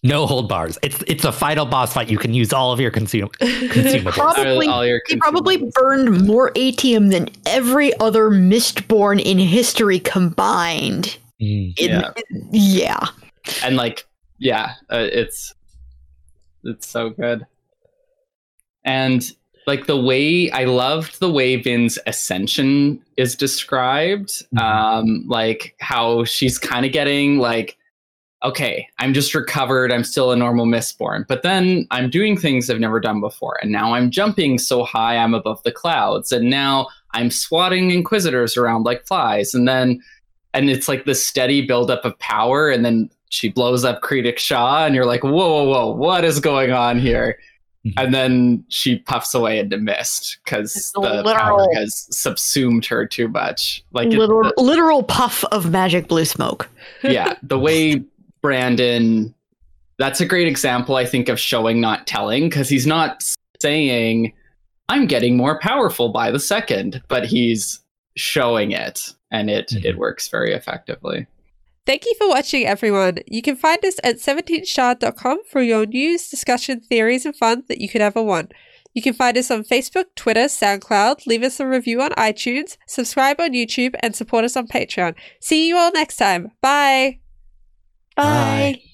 No 0.04 0.26
hold 0.26 0.50
bars. 0.50 0.78
It's 0.82 1.02
it's 1.06 1.24
a 1.24 1.32
final 1.32 1.64
boss 1.64 1.94
fight. 1.94 2.10
You 2.10 2.18
can 2.18 2.34
use 2.34 2.52
all 2.52 2.72
of 2.72 2.78
your 2.78 2.90
consum- 2.90 3.34
consumables. 3.38 4.12
probably, 4.12 4.68
all 4.68 4.86
your 4.86 5.00
he 5.06 5.16
probably 5.16 5.70
burned 5.74 6.26
more 6.26 6.52
atium 6.56 7.08
than 7.08 7.30
every 7.46 7.98
other 8.00 8.28
Mistborn 8.28 9.18
in 9.18 9.38
history 9.38 9.98
combined. 9.98 11.16
Mm, 11.40 11.78
in, 11.78 11.90
yeah. 11.90 12.12
yeah. 12.52 13.06
And 13.64 13.76
like, 13.76 14.04
yeah, 14.38 14.74
uh, 14.92 15.08
it's 15.10 15.54
it's 16.64 16.86
so 16.86 17.08
good. 17.08 17.46
And 18.84 19.24
like 19.66 19.86
the 19.86 19.98
way 19.98 20.50
I 20.50 20.64
loved 20.64 21.18
the 21.20 21.32
way 21.32 21.56
Vin's 21.56 21.98
ascension 22.06 23.02
is 23.16 23.34
described. 23.34 24.44
Mm-hmm. 24.54 24.58
Um, 24.58 25.24
like 25.26 25.76
how 25.80 26.24
she's 26.24 26.58
kind 26.58 26.84
of 26.84 26.92
getting 26.92 27.38
like, 27.38 27.78
okay, 28.44 28.86
I'm 28.98 29.14
just 29.14 29.34
recovered. 29.34 29.90
I'm 29.90 30.04
still 30.04 30.30
a 30.30 30.36
normal 30.36 30.66
Mistborn, 30.66 31.26
but 31.26 31.42
then 31.42 31.86
I'm 31.90 32.10
doing 32.10 32.36
things 32.36 32.68
I've 32.68 32.78
never 32.78 33.00
done 33.00 33.20
before, 33.20 33.58
and 33.62 33.72
now 33.72 33.94
I'm 33.94 34.10
jumping 34.10 34.58
so 34.58 34.84
high 34.84 35.16
I'm 35.16 35.34
above 35.34 35.62
the 35.62 35.72
clouds, 35.72 36.30
and 36.30 36.50
now 36.50 36.88
I'm 37.12 37.30
swatting 37.30 37.90
Inquisitors 37.90 38.56
around 38.56 38.84
like 38.84 39.06
flies, 39.06 39.54
and 39.54 39.66
then 39.66 40.02
and 40.52 40.70
it's 40.70 40.88
like 40.88 41.04
the 41.04 41.14
steady 41.14 41.66
buildup 41.66 42.04
of 42.04 42.18
power, 42.18 42.70
and 42.70 42.84
then 42.84 43.10
she 43.30 43.50
blows 43.50 43.84
up 43.84 44.02
Kredik 44.02 44.38
Shaw, 44.38 44.84
and 44.86 44.94
you're 44.94 45.06
like, 45.06 45.24
whoa, 45.24 45.32
whoa, 45.32 45.64
whoa, 45.64 45.90
what 45.90 46.24
is 46.24 46.38
going 46.38 46.70
on 46.70 46.98
here? 46.98 47.38
Mm-hmm. 47.84 47.98
And 47.98 48.14
then 48.14 48.64
she 48.68 49.00
puffs 49.00 49.34
away 49.34 49.58
into 49.58 49.76
mist 49.76 50.38
because 50.42 50.90
the 50.94 51.00
literal, 51.00 51.34
power 51.34 51.66
has 51.74 52.06
subsumed 52.16 52.86
her 52.86 53.06
too 53.06 53.28
much. 53.28 53.84
Like 53.92 54.08
literal, 54.08 54.48
it, 54.48 54.56
the, 54.56 54.62
literal 54.62 55.02
puff 55.02 55.44
of 55.52 55.70
magic 55.70 56.08
blue 56.08 56.24
smoke. 56.24 56.70
yeah, 57.02 57.34
the 57.42 57.58
way 57.58 58.02
Brandon, 58.44 59.34
that's 59.98 60.20
a 60.20 60.26
great 60.26 60.46
example, 60.46 60.96
I 60.96 61.06
think, 61.06 61.30
of 61.30 61.40
showing 61.40 61.80
not 61.80 62.06
telling 62.06 62.50
because 62.50 62.68
he's 62.68 62.86
not 62.86 63.24
saying, 63.62 64.34
"I'm 64.90 65.06
getting 65.06 65.34
more 65.34 65.58
powerful 65.60 66.10
by 66.10 66.30
the 66.30 66.38
second, 66.38 67.02
but 67.08 67.24
he's 67.24 67.80
showing 68.16 68.72
it, 68.72 69.14
and 69.30 69.48
it 69.48 69.68
mm-hmm. 69.68 69.86
it 69.86 69.96
works 69.96 70.28
very 70.28 70.52
effectively. 70.52 71.26
Thank 71.86 72.04
you 72.04 72.14
for 72.18 72.28
watching, 72.28 72.66
everyone. 72.66 73.16
You 73.26 73.40
can 73.40 73.56
find 73.56 73.82
us 73.82 73.96
at 74.04 74.16
17shard.com 74.16 75.38
for 75.50 75.62
your 75.62 75.86
news, 75.86 76.28
discussion, 76.28 76.80
theories, 76.80 77.24
and 77.24 77.34
fun 77.34 77.62
that 77.68 77.80
you 77.80 77.88
could 77.88 78.02
ever 78.02 78.22
want. 78.22 78.52
You 78.92 79.00
can 79.00 79.14
find 79.14 79.38
us 79.38 79.50
on 79.50 79.64
Facebook, 79.64 80.04
Twitter, 80.16 80.48
SoundCloud, 80.48 81.26
leave 81.26 81.42
us 81.42 81.60
a 81.60 81.66
review 81.66 82.02
on 82.02 82.10
iTunes, 82.10 82.76
subscribe 82.86 83.40
on 83.40 83.52
YouTube, 83.52 83.94
and 84.00 84.14
support 84.14 84.44
us 84.44 84.54
on 84.54 84.68
Patreon. 84.68 85.14
See 85.40 85.66
you 85.66 85.78
all 85.78 85.92
next 85.92 86.16
time. 86.18 86.52
Bye. 86.60 87.20
Bye. 88.22 88.70
Bye. 88.76 88.93